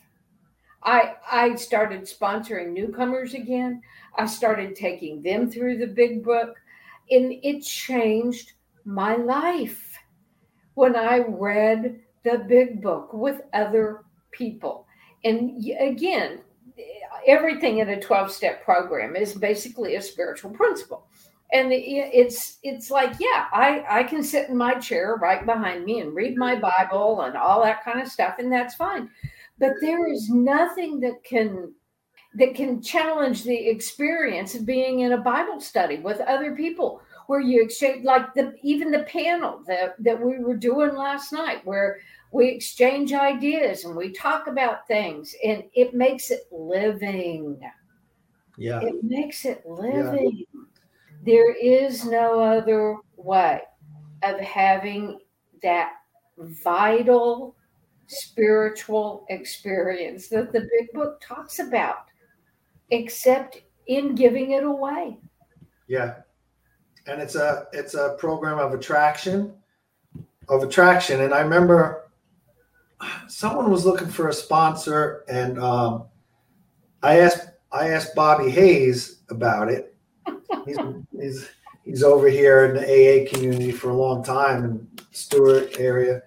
[0.83, 3.83] I I started sponsoring newcomers again.
[4.17, 6.57] I started taking them through the big book,
[7.11, 8.53] and it changed
[8.85, 9.97] my life
[10.75, 14.87] when I read the big book with other people.
[15.25, 16.41] And again,
[17.27, 21.07] everything in a 12 step program is basically a spiritual principle.
[21.53, 25.99] And it's it's like yeah I I can sit in my chair right behind me
[25.99, 29.11] and read my Bible and all that kind of stuff and that's fine,
[29.59, 31.75] but there is nothing that can
[32.35, 37.41] that can challenge the experience of being in a Bible study with other people where
[37.41, 41.99] you exchange like the even the panel that that we were doing last night where
[42.33, 47.61] we exchange ideas and we talk about things and it makes it living.
[48.57, 48.81] Yeah.
[48.83, 50.45] It makes it living.
[50.53, 50.63] Yeah.
[51.25, 53.63] there is no other way
[54.23, 55.19] of having
[55.63, 55.93] that
[56.39, 57.57] vital
[58.07, 62.10] spiritual experience that the big book talks about
[62.91, 65.19] except in giving it away.
[65.89, 66.17] Yeah.
[67.07, 69.55] And it's a it's a program of attraction
[70.49, 71.23] of attraction.
[71.23, 72.11] And i remember
[73.29, 76.05] someone was looking for a sponsor and um,
[77.03, 79.97] i asked i asked bobby hayes about it.
[80.67, 80.77] He's,
[81.19, 81.49] he's
[81.85, 86.23] he's over here in the aa community for a long time in Stuart area.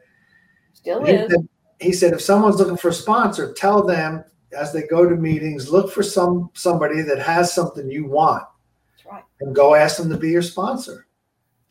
[0.73, 1.09] Still is.
[1.09, 1.47] he said,
[1.79, 4.25] he said if someone's looking for a sponsor tell them
[4.57, 8.43] as they go to meetings look for some somebody that has something you want
[9.09, 9.23] right.
[9.41, 11.07] and go ask them to be your sponsor.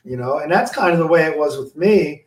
[0.05, 2.25] You know, and that's kind of the way it was with me.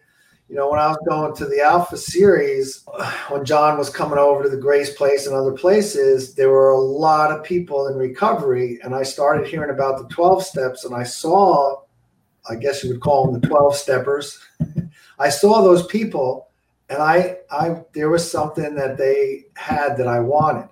[0.47, 2.85] You know, when I was going to the Alpha series,
[3.29, 6.79] when John was coming over to the Grace Place and other places, there were a
[6.79, 8.79] lot of people in recovery.
[8.83, 11.81] And I started hearing about the 12 steps, and I saw,
[12.49, 14.39] I guess you would call them the 12 steppers.
[15.19, 16.49] I saw those people,
[16.89, 20.69] and I, I, there was something that they had that I wanted.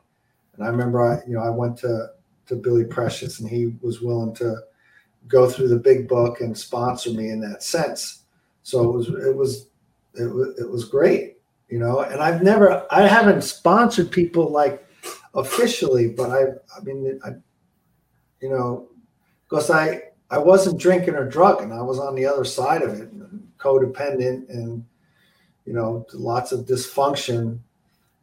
[0.56, 2.10] And I remember, I, you know, I went to
[2.48, 4.58] to Billy Precious, and he was willing to
[5.28, 8.24] go through the big book and sponsor me in that sense.
[8.64, 9.68] So it was it was
[10.16, 11.38] it was, it was great,
[11.70, 12.02] you know.
[12.02, 14.86] And I've never I haven't sponsored people like
[15.34, 16.44] officially, but I
[16.78, 17.30] I mean I
[18.42, 18.90] you know
[19.50, 21.72] because I I wasn't drinking or drugging.
[21.72, 23.10] I was on the other side of it,
[23.58, 24.86] codependent and
[25.66, 27.60] you know lots of dysfunction.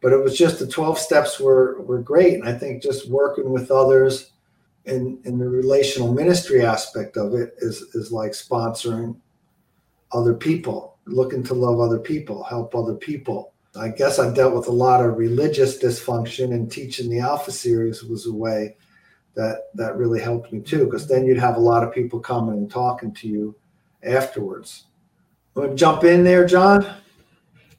[0.03, 2.35] But it was just the 12 steps were were great.
[2.35, 4.33] And i think just working with others
[4.87, 9.17] in in the relational ministry aspect of it is is like sponsoring
[10.13, 13.53] other people looking to love other people help other people.
[13.77, 18.03] I guess i dealt with a lot of religious dysfunction and teaching the alpha series
[18.03, 18.77] was a way
[19.35, 22.57] that that really helped me too because then you'd have a lot of people coming
[22.57, 23.55] and talking to you
[24.03, 24.87] afterwards.
[25.55, 26.85] Want to jump in there john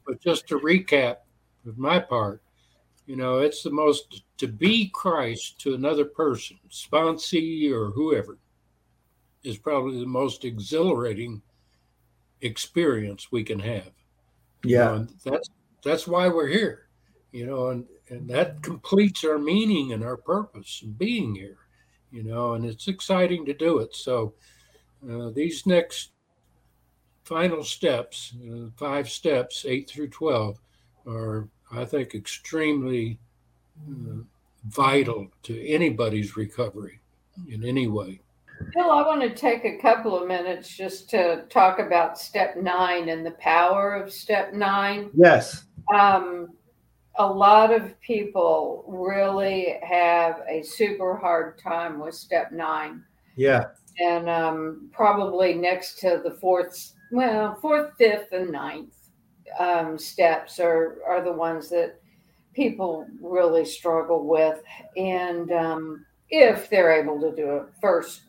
[0.05, 1.17] but just to recap
[1.67, 2.41] of my part.
[3.05, 8.37] You know, it's the most to be Christ to another person, sponsee or whoever,
[9.43, 11.41] is probably the most exhilarating
[12.41, 13.91] experience we can have.
[14.63, 14.93] Yeah.
[14.93, 15.49] You know, that's
[15.83, 16.87] that's why we're here.
[17.31, 21.57] You know, and, and that completes our meaning and our purpose in being here.
[22.11, 23.95] You know, and it's exciting to do it.
[23.95, 24.33] So
[25.09, 26.11] uh, these next
[27.23, 30.59] final steps, uh, five steps, eight through twelve,
[31.07, 33.17] are I think, extremely
[33.89, 34.23] uh,
[34.65, 36.99] vital to anybody's recovery
[37.49, 38.19] in any way.
[38.75, 43.09] Bill, I want to take a couple of minutes just to talk about step nine
[43.09, 45.09] and the power of step nine.
[45.15, 45.63] Yes.
[45.95, 46.49] Um,
[47.15, 53.03] a lot of people really have a super hard time with step nine.
[53.35, 53.67] Yeah.
[53.99, 58.93] And um, probably next to the fourth, well, fourth, fifth, and ninth
[59.59, 61.99] um, steps are, are the ones that
[62.53, 64.61] people really struggle with.
[64.95, 68.21] And um, if they're able to do it first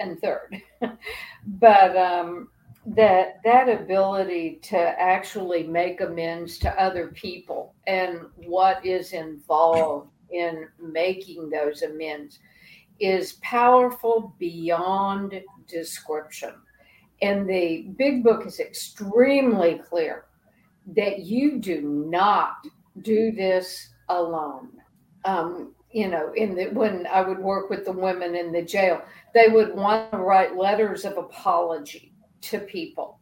[0.00, 0.60] and third,
[1.46, 2.48] but um,
[2.84, 10.66] that that ability to actually make amends to other people and what is involved in
[10.80, 12.40] making those amends
[12.98, 16.54] is powerful beyond description.
[17.22, 20.26] And the big book is extremely clear
[20.88, 22.66] that you do not
[23.00, 24.70] do this alone.
[25.24, 29.02] Um, you know, in the when I would work with the women in the jail,
[29.34, 33.20] they would want to write letters of apology to people.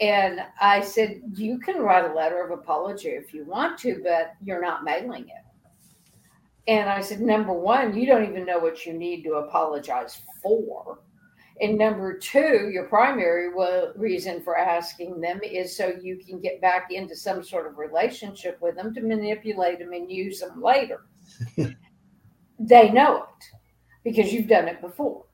[0.00, 4.34] And I said, You can write a letter of apology if you want to, but
[4.42, 5.44] you're not mailing it.
[6.68, 11.00] And I said, Number one, you don't even know what you need to apologize for.
[11.60, 13.50] And number two, your primary
[13.94, 18.58] reason for asking them is so you can get back into some sort of relationship
[18.62, 21.02] with them to manipulate them and use them later.
[22.58, 23.44] they know it
[24.04, 25.24] because you've done it before.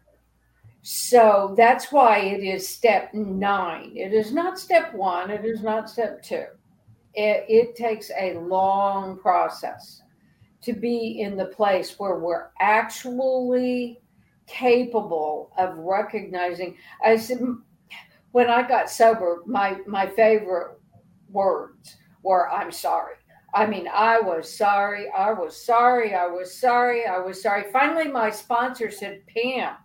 [0.83, 3.93] So that's why it is step nine.
[3.95, 6.47] It is not step one, it is not step two.
[7.15, 10.03] It, it takes a long process
[10.63, 14.01] to be in the place where we're actually
[14.47, 16.77] capable of recognizing.
[17.05, 17.41] I said,
[18.33, 20.79] when I got sober, my, my favorite
[21.31, 23.15] words were, I'm sorry.
[23.55, 25.07] I mean, I was sorry.
[25.17, 26.15] I was sorry.
[26.15, 27.07] I was sorry.
[27.07, 27.71] I was sorry.
[27.73, 29.77] Finally, my sponsor said, Pam,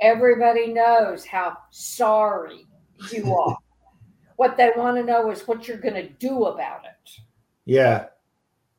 [0.00, 2.66] Everybody knows how sorry
[3.12, 3.56] you are.
[4.36, 7.10] what they want to know is what you're going to do about it.
[7.64, 8.06] Yeah.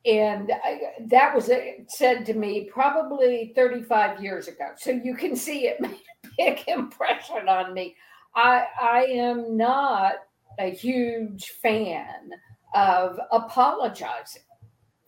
[0.06, 1.50] And I, that was
[1.88, 4.70] said to me probably 35 years ago.
[4.76, 7.96] So you can see it made a big impression on me.
[8.34, 10.14] I, I am not
[10.58, 12.30] a huge fan
[12.74, 14.42] of apologizing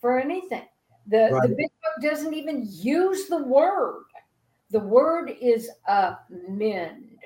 [0.01, 0.67] for anything.
[1.07, 1.49] The, right.
[1.49, 4.05] the big book doesn't even use the word
[4.71, 7.19] the word is amend,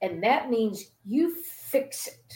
[0.00, 2.34] and that means you fix it.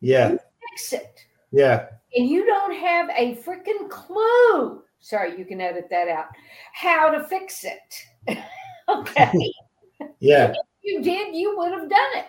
[0.00, 0.32] Yeah.
[0.32, 0.38] You
[0.70, 1.20] fix it.
[1.50, 1.86] Yeah.
[2.14, 4.82] And you don't have a freaking clue.
[5.00, 6.26] Sorry, you can edit that out.
[6.72, 8.38] How to fix it.
[8.88, 9.32] okay.
[10.18, 10.50] yeah.
[10.50, 12.26] If you did, you would have done it.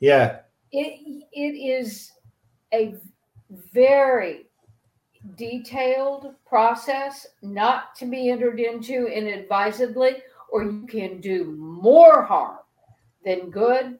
[0.00, 0.40] Yeah.
[0.72, 2.12] It it is
[2.72, 2.94] a
[3.72, 4.46] very
[5.36, 10.16] detailed process not to be entered into inadvisedly
[10.52, 12.58] or you can do more harm
[13.24, 13.98] than good,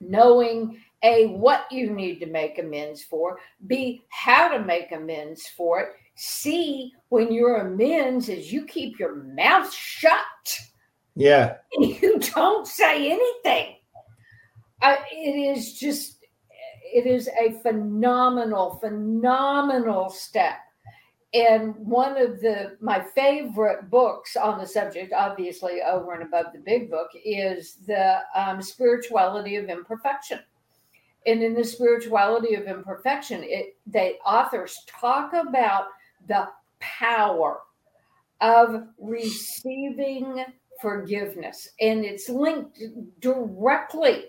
[0.00, 5.80] knowing A, what you need to make amends for, B, how to make amends for
[5.80, 10.58] it, C, when your amends is you keep your mouth shut.
[11.14, 11.56] Yeah.
[11.78, 13.76] You don't say anything.
[14.80, 16.18] I, it is just,
[16.82, 20.56] it is a phenomenal, phenomenal step
[21.34, 26.60] and one of the my favorite books on the subject obviously over and above the
[26.60, 30.38] big book is the um, spirituality of imperfection
[31.26, 35.86] and in the spirituality of imperfection it the authors talk about
[36.28, 36.48] the
[36.80, 37.60] power
[38.40, 40.44] of receiving
[40.80, 41.70] forgiveness.
[41.80, 42.78] And it's linked
[43.20, 44.24] directly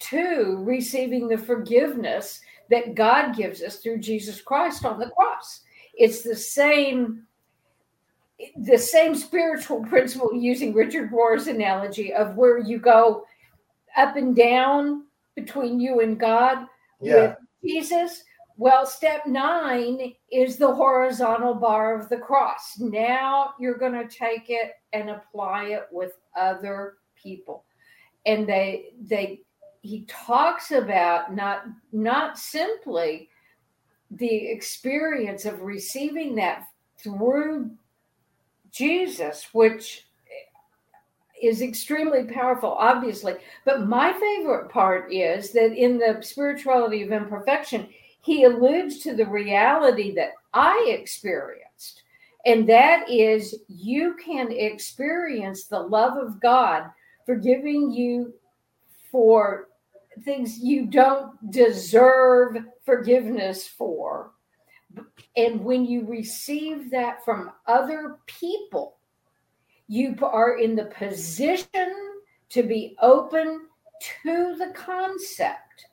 [0.00, 5.60] to receiving the forgiveness that god gives us through jesus christ on the cross.
[5.94, 7.24] It's the same
[8.56, 13.24] the same spiritual principle using Richard Rohr's analogy of where you go
[13.96, 16.66] up and down between you and God
[17.00, 17.14] yeah.
[17.14, 18.22] with Jesus.
[18.56, 22.78] Well, step nine is the horizontal bar of the cross.
[22.78, 27.64] Now you're going to take it and apply it with other people.
[28.26, 29.40] And they, they,
[29.80, 33.28] he talks about not, not simply
[34.10, 36.66] the experience of receiving that
[36.98, 37.70] through
[38.70, 40.06] Jesus, which
[41.42, 43.34] is extremely powerful, obviously.
[43.64, 47.88] But my favorite part is that in the spirituality of imperfection,
[48.20, 52.02] he alludes to the reality that I experienced.
[52.46, 56.84] And that is, you can experience the love of God
[57.26, 58.32] forgiving you
[59.10, 59.68] for
[60.24, 64.32] things you don't deserve forgiveness for,
[65.36, 68.96] And when you receive that from other people,
[69.92, 71.68] you are in the position
[72.48, 73.66] to be open
[74.22, 75.84] to the concept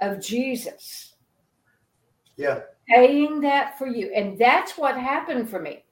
[0.00, 1.14] of Jesus.
[2.36, 2.62] Yeah.
[2.88, 4.10] Paying that for you.
[4.12, 5.84] And that's what happened for me.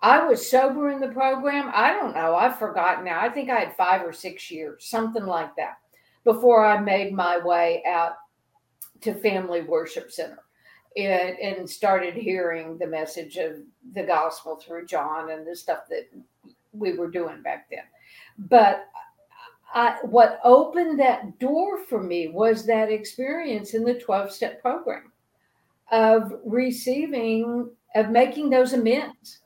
[0.00, 1.70] I was sober in the program.
[1.74, 2.34] I don't know.
[2.34, 3.20] I've forgotten now.
[3.20, 5.80] I think I had five or six years, something like that,
[6.24, 8.14] before I made my way out
[9.02, 10.44] to Family Worship Center
[10.96, 13.56] and, and started hearing the message of
[13.92, 16.08] the gospel through John and the stuff that
[16.72, 17.84] we were doing back then.
[18.38, 18.86] But
[19.72, 25.12] I, what opened that door for me was that experience in the 12 step program
[25.92, 29.40] of receiving, of making those amends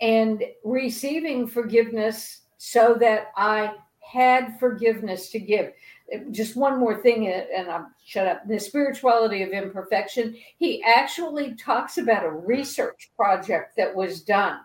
[0.00, 5.72] and receiving forgiveness so that I had forgiveness to give.
[6.32, 8.46] Just one more thing, and I'll shut up.
[8.48, 14.58] The spirituality of imperfection, he actually talks about a research project that was done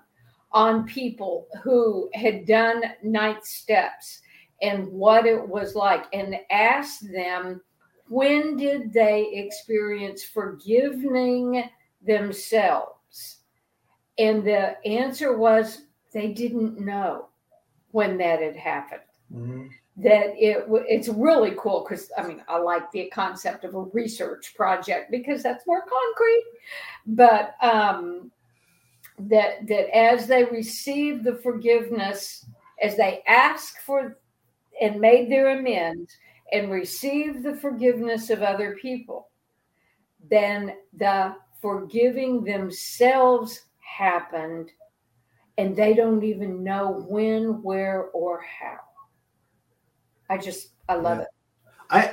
[0.56, 4.22] on people who had done night steps
[4.62, 7.62] and what it was like and asked them
[8.08, 11.70] when did they experience forgiving
[12.02, 13.38] themselves?
[14.18, 15.82] And the answer was
[16.14, 17.28] they didn't know
[17.92, 19.02] when that had happened.
[19.34, 19.68] Mm-hmm.
[19.98, 24.54] that it it's really cool because i mean i like the concept of a research
[24.56, 26.44] project because that's more concrete.
[27.08, 28.32] But um
[29.18, 32.46] that that as they receive the forgiveness
[32.82, 34.18] as they ask for
[34.82, 36.12] and made their amends
[36.52, 39.30] and received the forgiveness of other people,
[40.30, 44.70] then the forgiving themselves happened
[45.58, 48.80] and they don't even know when, where, or how.
[50.30, 51.24] I just, I love yeah.
[51.24, 51.30] it.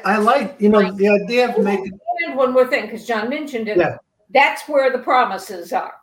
[0.04, 1.98] I, I like, you know, the idea of making.
[2.26, 3.78] And one more thing, because John mentioned it.
[3.78, 3.96] Yeah.
[4.32, 5.94] That's where the promises are,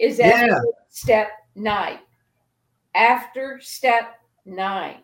[0.00, 0.60] is that yeah.
[0.88, 1.98] step nine.
[2.94, 5.02] After step nine,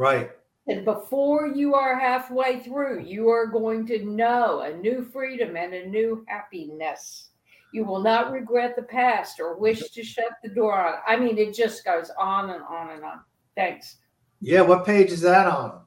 [0.00, 0.30] Right.
[0.66, 5.74] And before you are halfway through, you are going to know a new freedom and
[5.74, 7.28] a new happiness.
[7.74, 10.94] You will not regret the past or wish to shut the door on.
[11.06, 13.20] I mean, it just goes on and on and on.
[13.56, 13.98] Thanks.
[14.40, 15.82] Yeah, what page is that on?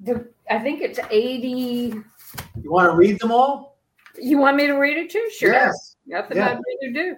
[0.00, 1.94] The I think it's 80.
[2.60, 3.78] You want to read them all?
[4.20, 5.26] You want me to read it too?
[5.34, 5.52] Sure.
[5.52, 5.96] Yes.
[6.06, 6.50] Nothing yeah.
[6.50, 7.16] I'd rather do.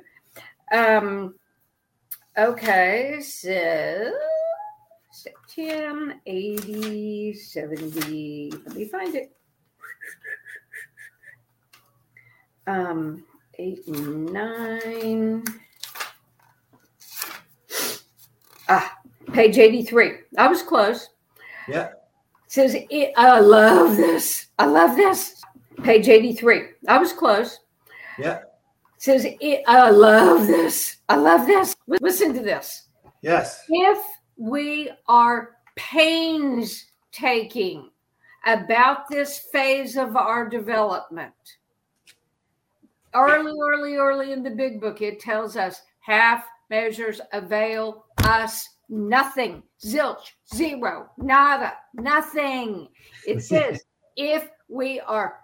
[0.73, 1.35] Um
[2.37, 4.13] okay, so
[5.17, 8.53] step 10, 80, 70.
[8.67, 9.33] Let me find it.
[12.67, 15.45] Um, 8 9.
[18.69, 18.99] Ah,
[19.33, 20.13] page 83.
[20.37, 21.11] I was close.
[21.69, 21.87] Yeah.
[21.87, 21.95] It
[22.49, 24.47] says, it, I love this.
[24.59, 25.43] I love this.
[25.83, 26.63] Page 83.
[26.89, 27.61] I was close.
[28.19, 28.41] Yeah.
[28.97, 29.27] It says,
[29.67, 30.99] I love this.
[31.09, 31.75] I love this.
[31.87, 32.89] Listen to this.
[33.23, 33.65] Yes.
[33.69, 33.99] If
[34.37, 37.91] we are painstaking
[38.47, 41.35] about this phase of our development.
[43.15, 49.63] Early, early, early in the big book, it tells us half measures avail us nothing.
[49.85, 52.89] Zilch, zero, nada, nothing.
[53.27, 53.83] It says
[54.17, 55.41] if we are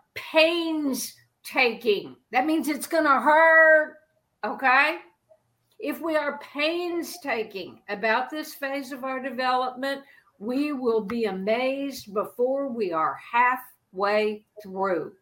[1.44, 3.96] painstaking, that means it's going to hurt.
[4.44, 4.98] Okay.
[5.78, 10.02] If we are painstaking about this phase of our development,
[10.38, 15.12] we will be amazed before we are halfway through.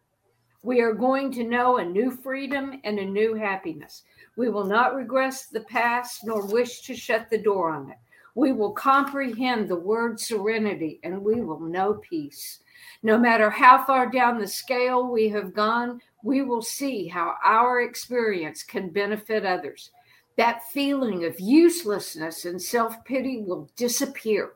[0.63, 4.03] We are going to know a new freedom and a new happiness.
[4.35, 7.97] We will not regress the past nor wish to shut the door on it.
[8.35, 12.59] We will comprehend the word serenity and we will know peace.
[13.03, 17.81] No matter how far down the scale we have gone, we will see how our
[17.81, 19.91] experience can benefit others
[20.37, 24.53] that feeling of uselessness and self pity will disappear.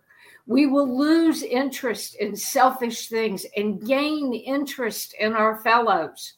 [0.48, 6.34] We will lose interest in selfish things and gain interest in our fellows.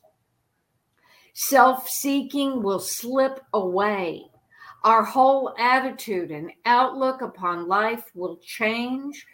[1.34, 4.24] Self seeking will slip away.
[4.84, 9.26] Our whole attitude and outlook upon life will change.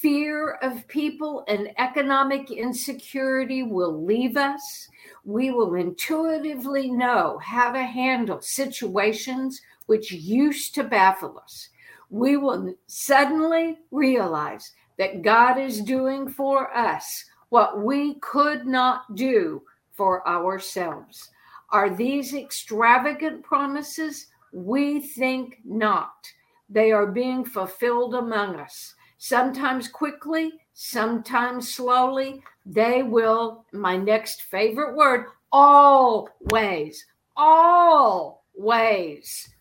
[0.00, 4.88] Fear of people and economic insecurity will leave us
[5.28, 11.68] we will intuitively know how to handle situations which used to baffle us.
[12.08, 19.62] We will suddenly realize that God is doing for us what we could not do
[19.92, 21.30] for ourselves.
[21.70, 24.28] Are these extravagant promises?
[24.52, 26.26] We think not.
[26.70, 34.96] They are being fulfilled among us, sometimes quickly, sometimes slowly, they will, my next favorite
[34.96, 37.04] word, always,
[37.36, 38.38] always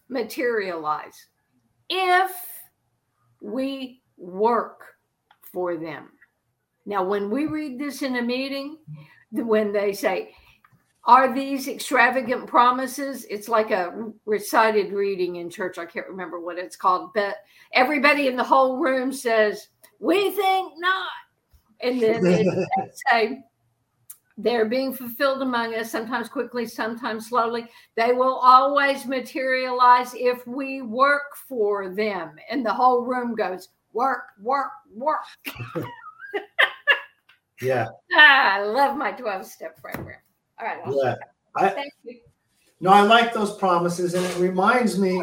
[0.10, 1.28] materialize
[1.90, 2.32] if
[3.42, 4.96] we work
[5.42, 6.10] for them.
[6.86, 8.78] Now, when we read this in a meeting,
[9.32, 10.34] when they say,
[11.08, 13.26] are these extravagant promises?
[13.30, 15.78] It's like a recited reading in church.
[15.78, 17.38] I can't remember what it's called, but
[17.74, 21.08] everybody in the whole room says, We think not.
[21.82, 22.46] And then they
[23.12, 23.44] say,
[24.38, 27.68] they're being fulfilled among us, sometimes quickly, sometimes slowly.
[27.96, 32.36] They will always materialize if we work for them.
[32.50, 35.20] And the whole room goes, work, work, work.
[37.62, 37.88] yeah.
[38.14, 40.20] Ah, I love my 12 step program.
[40.60, 40.80] All right.
[40.88, 41.16] yeah.
[41.56, 42.20] I, Thank you.
[42.80, 44.14] No, I like those promises.
[44.14, 45.18] And it reminds me,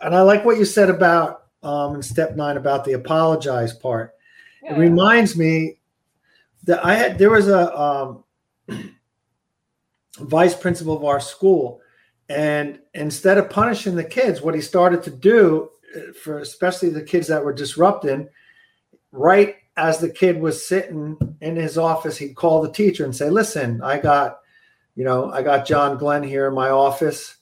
[0.00, 4.14] and I like what you said about um, in step nine about the apologize part.
[4.62, 4.74] Yeah.
[4.74, 5.78] It reminds me
[6.64, 8.24] that I had there was a um,
[10.18, 11.80] vice principal of our school,
[12.28, 17.02] and instead of punishing the kids, what he started to do uh, for especially the
[17.02, 18.28] kids that were disrupting,
[19.12, 23.30] right as the kid was sitting in his office, he'd call the teacher and say,
[23.30, 24.38] "Listen, I got,
[24.94, 27.36] you know, I got John Glenn here in my office.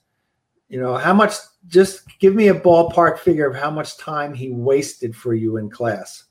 [0.68, 1.34] You know, how much?
[1.66, 5.70] Just give me a ballpark figure of how much time he wasted for you in
[5.70, 6.24] class."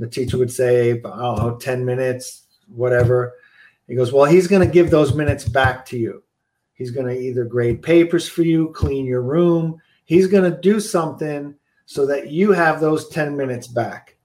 [0.00, 3.34] The teacher would say, I don't know, 10 minutes, whatever.
[3.86, 6.22] He goes, Well, he's going to give those minutes back to you.
[6.72, 9.78] He's going to either grade papers for you, clean your room.
[10.06, 11.54] He's going to do something
[11.84, 14.16] so that you have those 10 minutes back.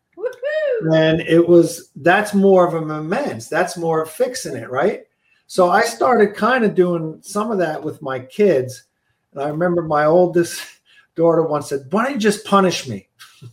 [0.82, 3.48] And it was, that's more of a mements.
[3.48, 5.04] That's more of fixing it, right?
[5.48, 8.84] So I started kind of doing some of that with my kids.
[9.32, 10.62] And I remember my oldest
[11.16, 13.08] daughter once said, Why don't you just punish me?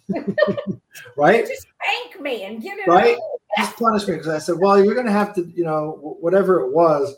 [1.16, 1.46] right?
[1.46, 3.16] Just spank me and give it right.
[3.58, 6.60] Just punish me because I said, well, you're going to have to, you know, whatever
[6.60, 7.14] it was,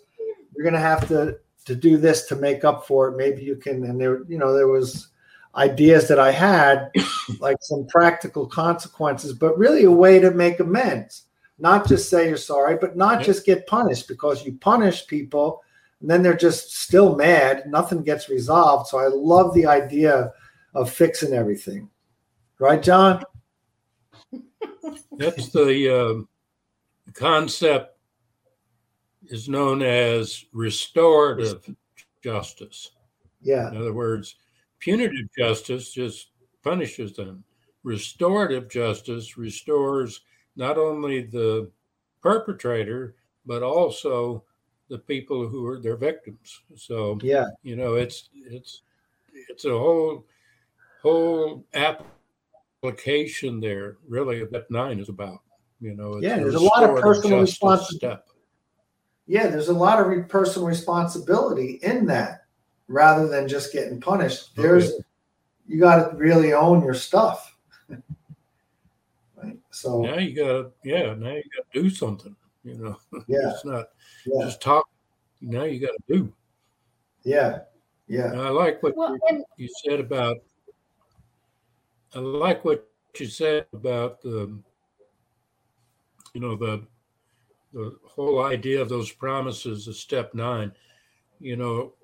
[0.56, 3.16] you're going to have to to do this to make up for it.
[3.16, 3.84] Maybe you can.
[3.84, 5.08] And there, you know, there was
[5.56, 6.90] ideas that I had,
[7.40, 11.24] like some practical consequences, but really a way to make amends.
[11.58, 15.62] Not just say you're sorry, but not just get punished because you punish people
[16.00, 17.62] and then they're just still mad.
[17.66, 18.88] Nothing gets resolved.
[18.88, 20.32] So I love the idea
[20.74, 21.88] of fixing everything.
[22.58, 23.22] Right, John?
[25.12, 26.26] That's the
[27.08, 27.96] uh, concept
[29.24, 31.74] is known as restorative
[32.22, 32.90] justice.
[33.40, 33.70] Yeah.
[33.70, 34.36] In other words,
[34.84, 36.28] punitive justice just
[36.62, 37.42] punishes them.
[37.84, 40.20] Restorative justice restores
[40.56, 41.70] not only the
[42.22, 43.14] perpetrator,
[43.46, 44.44] but also
[44.88, 46.60] the people who are their victims.
[46.76, 48.82] So yeah, you know, it's it's
[49.48, 50.26] it's a whole
[51.02, 51.64] whole
[52.82, 55.40] application there really of that nine is about.
[55.80, 58.22] You know, yeah, there's a lot of personal responsibility.
[59.26, 62.43] Yeah, there's a lot of personal responsibility in that
[62.88, 64.54] rather than just getting punished.
[64.56, 65.02] There's okay.
[65.66, 67.56] you got to really own your stuff.
[67.88, 69.58] right.
[69.70, 72.34] So now you got to yeah, now you got to do something.
[72.62, 73.86] You know, yeah, it's not
[74.26, 74.44] yeah.
[74.44, 74.88] just talk.
[75.40, 76.32] Now you got to do.
[77.24, 77.60] Yeah,
[78.06, 78.32] yeah.
[78.32, 80.38] And I like what well, you, and- you said about
[82.14, 84.56] I like what you said about the,
[86.32, 86.86] you know, the
[87.72, 90.72] the whole idea of those promises of step nine.
[91.40, 91.94] You know,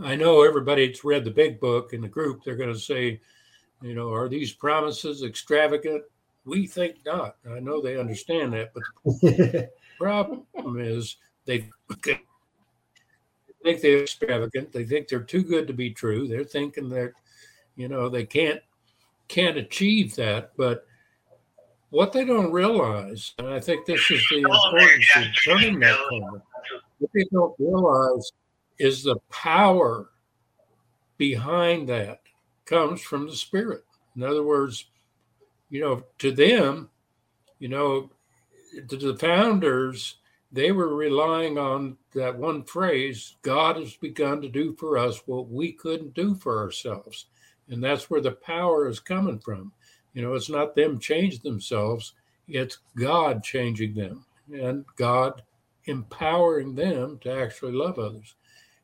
[0.00, 2.42] I know everybody's read the big book in the group.
[2.44, 3.20] They're going to say,
[3.80, 6.02] you know, are these promises extravagant?
[6.44, 7.36] We think not.
[7.48, 10.44] I know they understand that, but the problem
[10.78, 11.68] is they
[12.02, 14.72] think they're extravagant.
[14.72, 16.26] They think they're too good to be true.
[16.26, 17.12] They're thinking that
[17.76, 18.60] you know, they can't
[19.28, 20.86] can't achieve that, but
[21.90, 26.42] what they don't realize, and I think this is the importance of turning that corner,
[26.98, 28.30] what they don't realize
[28.82, 30.10] is the power
[31.16, 32.20] behind that
[32.64, 33.84] comes from the spirit.
[34.16, 34.86] In other words,
[35.70, 36.90] you know, to them,
[37.60, 38.10] you know,
[38.88, 40.16] to the founders,
[40.50, 45.48] they were relying on that one phrase God has begun to do for us what
[45.48, 47.26] we couldn't do for ourselves.
[47.68, 49.70] And that's where the power is coming from.
[50.12, 52.14] You know, it's not them change themselves,
[52.48, 55.42] it's God changing them and God
[55.84, 58.34] empowering them to actually love others.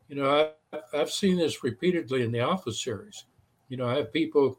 [0.09, 3.25] You know, I, I've seen this repeatedly in the Alpha series.
[3.69, 4.59] You know, I have people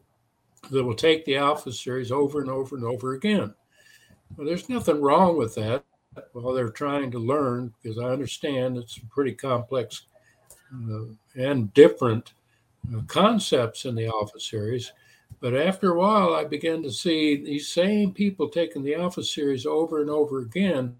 [0.70, 3.54] that will take the Alpha series over and over and over again.
[4.38, 5.84] Well, there's nothing wrong with that
[6.34, 10.04] while they're trying to learn, because I understand it's pretty complex
[10.74, 12.34] uh, and different
[12.96, 14.92] uh, concepts in the Alpha series.
[15.40, 19.66] But after a while, I began to see these same people taking the Alpha series
[19.66, 20.96] over and over again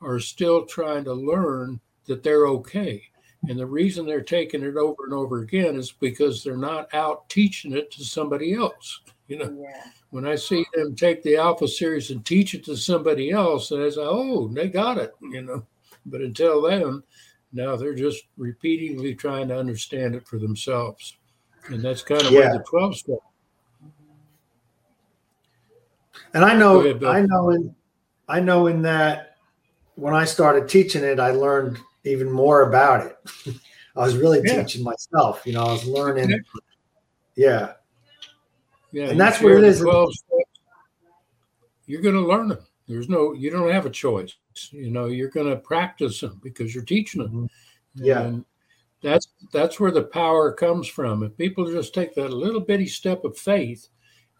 [0.00, 3.02] are still trying to learn that they're okay.
[3.48, 7.28] And the reason they're taking it over and over again is because they're not out
[7.28, 9.00] teaching it to somebody else.
[9.28, 9.84] You know, yeah.
[10.10, 13.82] when I see them take the Alpha series and teach it to somebody else, and
[13.82, 15.64] I say, oh, they got it, you know.
[16.04, 17.02] But until then,
[17.52, 21.16] now they're just repeatedly trying to understand it for themselves.
[21.68, 22.40] And that's kind of yeah.
[22.40, 23.18] where the 12 step.
[26.34, 27.74] And I know, ahead, I know in,
[28.28, 29.36] I know in that
[29.96, 33.16] when I started teaching it, I learned even more about it.
[33.96, 34.62] I was really yeah.
[34.62, 36.42] teaching myself, you know, I was learning.
[37.36, 37.72] Yeah.
[38.92, 39.08] Yeah.
[39.10, 39.80] And that's what it is.
[39.80, 40.60] 12 steps,
[41.86, 42.66] you're going to learn them.
[42.88, 44.36] There's no, you don't have a choice.
[44.70, 47.32] You know, you're going to practice them because you're teaching them.
[47.32, 48.04] Mm-hmm.
[48.04, 48.22] Yeah.
[48.22, 48.44] And
[49.02, 51.22] that's, that's where the power comes from.
[51.22, 53.88] If people just take that little bitty step of faith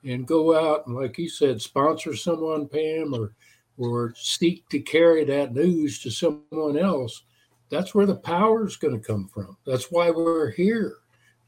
[0.04, 3.34] and go out and, like you said, sponsor someone, Pam, or,
[3.78, 7.22] or seek to carry that news to someone else,
[7.70, 9.56] that's where the power is going to come from.
[9.64, 10.96] That's why we're here.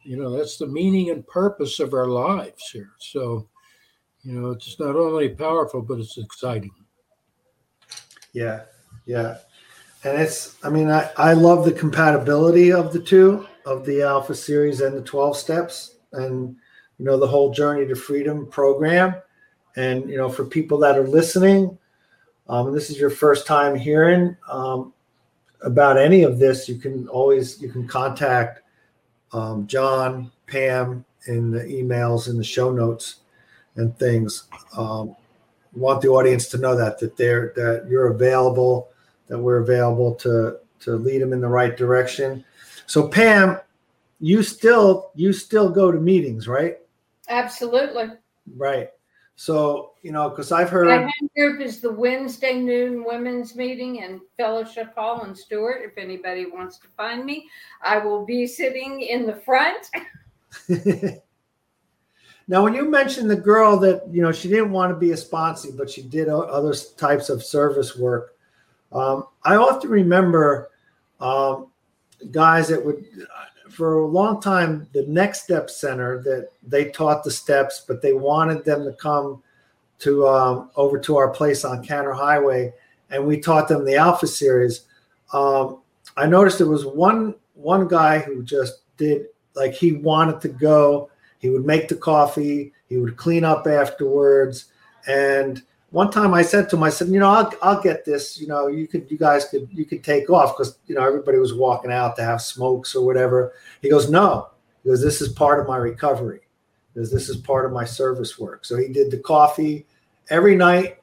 [0.05, 2.93] You know, that's the meaning and purpose of our lives here.
[2.99, 3.49] So,
[4.23, 6.75] you know, it's not only powerful, but it's exciting.
[8.33, 8.63] Yeah.
[9.05, 9.39] Yeah.
[10.05, 14.35] And it's, I mean, I, I love the compatibility of the two, of the Alpha
[14.35, 16.57] series and the 12 steps, and,
[16.99, 19.15] you know, the whole Journey to Freedom program.
[19.77, 21.79] And, you know, for people that are listening,
[22.49, 24.93] um, this is your first time hearing, um,
[25.63, 28.61] about any of this, you can always you can contact
[29.33, 33.17] um, John, Pam in the emails in the show notes
[33.77, 34.45] and things.
[34.77, 35.17] Um,
[35.73, 38.91] want the audience to know that that they're that you're available,
[39.29, 42.45] that we're available to to lead them in the right direction.
[42.87, 43.59] So Pam,
[44.21, 46.79] you still you still go to meetings, right?
[47.29, 48.11] Absolutely.
[48.57, 48.91] Right.
[49.37, 50.87] So, you know, because I've heard.
[50.87, 55.83] My group is the Wednesday noon women's meeting in Fellowship Hall in Stuart.
[55.83, 57.49] If anybody wants to find me,
[57.83, 59.89] I will be sitting in the front.
[62.47, 65.17] now, when you mentioned the girl that, you know, she didn't want to be a
[65.17, 68.37] sponsor, but she did other types of service work,
[68.93, 70.71] um, I often remember
[71.21, 71.69] um,
[72.31, 73.05] guys that would
[73.73, 78.13] for a long time the next step center that they taught the steps but they
[78.13, 79.43] wanted them to come
[80.03, 82.73] to um, over to our place on Kanner Highway.
[83.11, 84.83] And we taught them the alpha series.
[85.33, 85.79] Um,
[86.17, 91.11] i noticed there was one one guy who just did like he wanted to go.
[91.39, 92.73] He would make the coffee.
[92.89, 94.67] He would clean up afterwards.
[95.07, 95.63] And
[95.93, 98.41] one time I said to him, I said, you know, I'll, I'll get this.
[98.41, 101.39] You know, you could, you guys could, you could take off because you know everybody
[101.39, 103.53] was walking out to have smokes or whatever.
[103.83, 104.49] He goes, no,
[104.83, 106.41] because this is part of my recovery,
[106.93, 108.65] because this is part of my service work.
[108.65, 109.87] So he did the coffee
[110.31, 110.99] every night,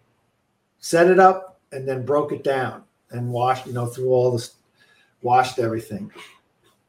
[0.79, 4.55] set it up, and then broke it down and washed, you know, through all this,
[5.21, 6.11] washed everything.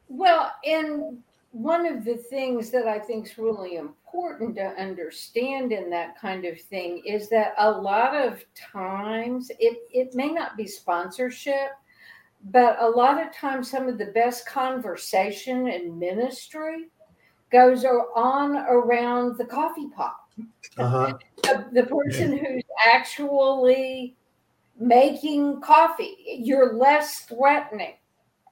[0.09, 1.19] Well, and
[1.51, 6.45] one of the things that I think is really important to understand in that kind
[6.45, 11.71] of thing is that a lot of times it, it may not be sponsorship,
[12.51, 16.87] but a lot of times some of the best conversation in ministry
[17.51, 20.15] goes on around the coffee pot.
[20.77, 21.13] Uh-huh.
[21.43, 24.15] the, the person who's actually
[24.79, 27.95] making coffee, you're less threatening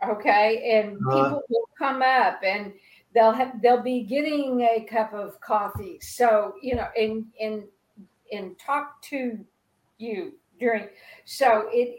[0.08, 1.24] okay and uh-huh.
[1.24, 2.72] people will come up and
[3.14, 5.99] they'll have they'll be getting a cup of coffee.
[6.01, 7.64] So you know and and
[8.32, 9.39] and talk to
[9.97, 10.88] you during
[11.26, 11.97] so it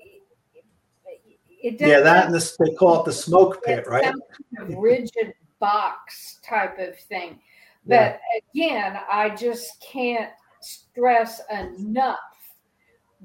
[1.48, 4.04] it yeah that and this they call it the smoke pit right?
[4.04, 7.40] kind of rigid box type of thing.
[7.86, 8.20] But
[8.54, 8.72] yeah.
[8.92, 10.30] again i just can't
[10.60, 12.18] stress enough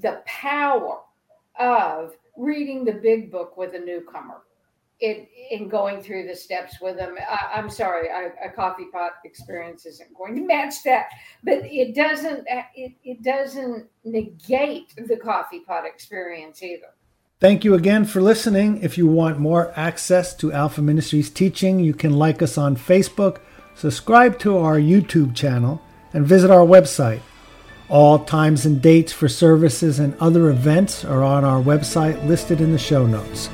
[0.02, 1.00] the power
[1.60, 4.42] of reading the big book with a newcomer
[5.00, 7.16] it in going through the steps with them.
[7.30, 11.08] I, am sorry, I, a coffee pot experience isn't going to match that,
[11.44, 16.88] but it doesn't uh, it, it doesn't negate the coffee pot experience either.
[17.42, 18.82] Thank you again for listening.
[18.82, 23.40] If you want more access to Alpha Ministries teaching, you can like us on Facebook,
[23.76, 25.82] subscribe to our YouTube channel,
[26.14, 27.20] and visit our website.
[27.90, 32.72] All times and dates for services and other events are on our website listed in
[32.72, 33.50] the show notes.